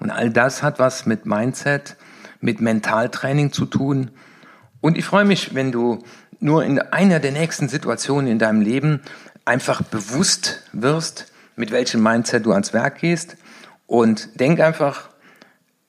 Und 0.00 0.10
all 0.10 0.30
das 0.30 0.62
hat 0.62 0.78
was 0.78 1.06
mit 1.06 1.26
Mindset, 1.26 1.96
mit 2.40 2.60
Mentaltraining 2.60 3.52
zu 3.52 3.66
tun. 3.66 4.10
Und 4.80 4.96
ich 4.96 5.04
freue 5.04 5.26
mich, 5.26 5.54
wenn 5.54 5.72
du 5.72 6.02
nur 6.40 6.64
in 6.64 6.78
einer 6.78 7.20
der 7.20 7.32
nächsten 7.32 7.68
Situationen 7.68 8.30
in 8.30 8.38
deinem 8.38 8.60
Leben 8.62 9.00
einfach 9.44 9.82
bewusst 9.82 10.62
wirst, 10.72 11.26
mit 11.56 11.70
welchem 11.70 12.02
Mindset 12.02 12.46
du 12.46 12.52
ans 12.52 12.72
Werk 12.72 12.98
gehst 13.00 13.36
und 13.86 14.40
denk 14.40 14.60
einfach, 14.60 15.10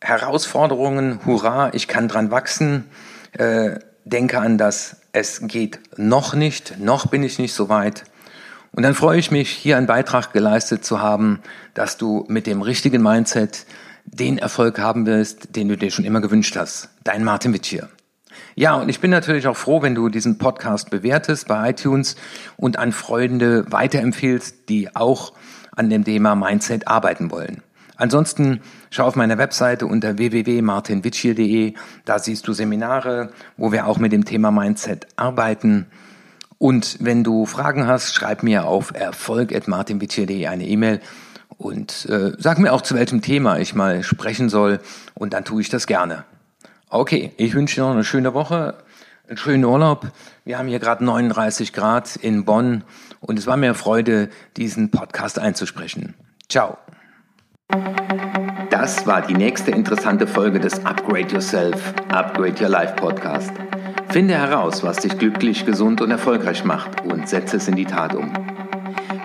Herausforderungen, 0.01 1.19
hurra, 1.25 1.69
ich 1.73 1.87
kann 1.87 2.07
dran 2.07 2.31
wachsen, 2.31 2.85
äh, 3.33 3.79
denke 4.03 4.39
an 4.39 4.57
das, 4.57 4.97
es 5.13 5.41
geht 5.43 5.79
noch 5.97 6.33
nicht, 6.33 6.79
noch 6.79 7.07
bin 7.07 7.23
ich 7.23 7.37
nicht 7.37 7.53
so 7.53 7.69
weit. 7.69 8.03
Und 8.71 8.83
dann 8.83 8.95
freue 8.95 9.19
ich 9.19 9.31
mich, 9.31 9.49
hier 9.49 9.77
einen 9.77 9.85
Beitrag 9.85 10.33
geleistet 10.33 10.83
zu 10.83 11.01
haben, 11.01 11.41
dass 11.73 11.97
du 11.97 12.25
mit 12.29 12.47
dem 12.47 12.61
richtigen 12.61 13.03
Mindset 13.03 13.65
den 14.05 14.37
Erfolg 14.37 14.79
haben 14.79 15.05
wirst, 15.05 15.55
den 15.55 15.67
du 15.67 15.77
dir 15.77 15.91
schon 15.91 16.05
immer 16.05 16.21
gewünscht 16.21 16.55
hast. 16.55 16.89
Dein 17.03 17.23
Martin 17.23 17.53
Witt 17.53 17.65
hier. 17.65 17.89
Ja, 18.55 18.75
und 18.75 18.89
ich 18.89 18.99
bin 18.99 19.11
natürlich 19.11 19.47
auch 19.47 19.57
froh, 19.57 19.81
wenn 19.81 19.95
du 19.95 20.09
diesen 20.09 20.37
Podcast 20.37 20.89
bewertest 20.89 21.47
bei 21.47 21.71
iTunes 21.71 22.15
und 22.57 22.77
an 22.77 22.91
Freunde 22.91 23.65
weiterempfehlst, 23.71 24.69
die 24.69 24.95
auch 24.95 25.33
an 25.75 25.89
dem 25.89 26.03
Thema 26.03 26.35
Mindset 26.35 26.87
arbeiten 26.87 27.31
wollen. 27.31 27.63
Ansonsten 27.95 28.61
schau 28.89 29.05
auf 29.05 29.15
meiner 29.15 29.37
Webseite 29.37 29.85
unter 29.85 30.17
www.martinwitschier.de. 30.17 31.75
Da 32.03 32.17
siehst 32.17 32.47
du 32.47 32.53
Seminare, 32.53 33.29
wo 33.57 33.71
wir 33.71 33.85
auch 33.85 33.99
mit 33.99 34.11
dem 34.11 34.25
Thema 34.25 34.49
Mindset 34.49 35.07
arbeiten. 35.17 35.85
Und 36.57 36.97
wenn 36.99 37.23
du 37.23 37.45
Fragen 37.45 37.85
hast, 37.85 38.13
schreib 38.13 38.43
mir 38.43 38.65
auf 38.65 38.91
erfolg.martinwitschier.de 38.93 40.47
eine 40.47 40.67
E-Mail 40.67 40.99
und 41.57 42.07
äh, 42.09 42.31
sag 42.39 42.57
mir 42.57 42.73
auch, 42.73 42.81
zu 42.81 42.95
welchem 42.95 43.21
Thema 43.21 43.59
ich 43.59 43.75
mal 43.75 44.01
sprechen 44.01 44.49
soll 44.49 44.79
und 45.13 45.33
dann 45.33 45.45
tue 45.45 45.61
ich 45.61 45.69
das 45.69 45.85
gerne. 45.85 46.23
Okay, 46.93 47.31
ich 47.37 47.53
wünsche 47.53 47.75
dir 47.75 47.83
noch 47.83 47.91
eine 47.91 48.03
schöne 48.03 48.33
Woche, 48.33 48.75
einen 49.25 49.37
schönen 49.37 49.63
Urlaub. 49.63 50.07
Wir 50.43 50.57
haben 50.57 50.67
hier 50.67 50.79
gerade 50.79 51.05
39 51.05 51.71
Grad 51.71 52.17
in 52.17 52.43
Bonn 52.43 52.83
und 53.21 53.39
es 53.39 53.47
war 53.47 53.55
mir 53.55 53.75
Freude, 53.75 54.27
diesen 54.57 54.91
Podcast 54.91 55.39
einzusprechen. 55.39 56.15
Ciao. 56.49 56.77
Das 58.69 59.07
war 59.07 59.21
die 59.21 59.35
nächste 59.35 59.71
interessante 59.71 60.27
Folge 60.27 60.59
des 60.59 60.85
Upgrade 60.85 61.33
Yourself, 61.33 61.93
Upgrade 62.09 62.61
Your 62.61 62.67
Life 62.67 62.95
Podcast. 62.95 63.53
Finde 64.09 64.33
heraus, 64.33 64.83
was 64.83 64.97
dich 64.97 65.17
glücklich, 65.17 65.65
gesund 65.65 66.01
und 66.01 66.11
erfolgreich 66.11 66.65
macht 66.65 67.05
und 67.05 67.29
setze 67.29 67.55
es 67.55 67.69
in 67.69 67.77
die 67.77 67.85
Tat 67.85 68.13
um. 68.13 68.33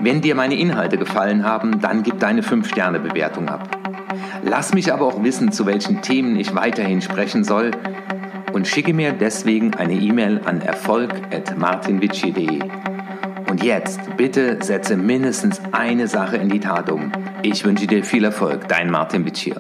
Wenn 0.00 0.20
dir 0.20 0.36
meine 0.36 0.54
Inhalte 0.54 0.98
gefallen 0.98 1.42
haben, 1.44 1.80
dann 1.80 2.04
gib 2.04 2.20
deine 2.20 2.42
5-Sterne-Bewertung 2.42 3.48
ab. 3.48 3.76
Lass 4.42 4.74
mich 4.74 4.92
aber 4.92 5.06
auch 5.06 5.22
wissen, 5.22 5.52
zu 5.52 5.66
welchen 5.66 6.02
Themen 6.02 6.36
ich 6.36 6.54
weiterhin 6.54 7.00
sprechen 7.00 7.44
soll 7.44 7.70
und 8.52 8.66
schicke 8.66 8.94
mir 8.94 9.12
deswegen 9.12 9.74
eine 9.74 9.94
E-Mail 9.94 10.40
an 10.44 10.60
erfolg.martinvici.de. 10.60 12.60
Und 13.50 13.62
jetzt 13.62 14.00
bitte 14.16 14.58
setze 14.62 14.96
mindestens 14.96 15.60
eine 15.72 16.08
Sache 16.08 16.36
in 16.36 16.48
die 16.48 16.60
Tat 16.60 16.90
um. 16.90 17.12
Ich 17.42 17.64
wünsche 17.64 17.86
dir 17.86 18.04
viel 18.04 18.24
Erfolg, 18.24 18.68
dein 18.68 18.90
Martin 18.90 19.24
Vici. 19.24 19.54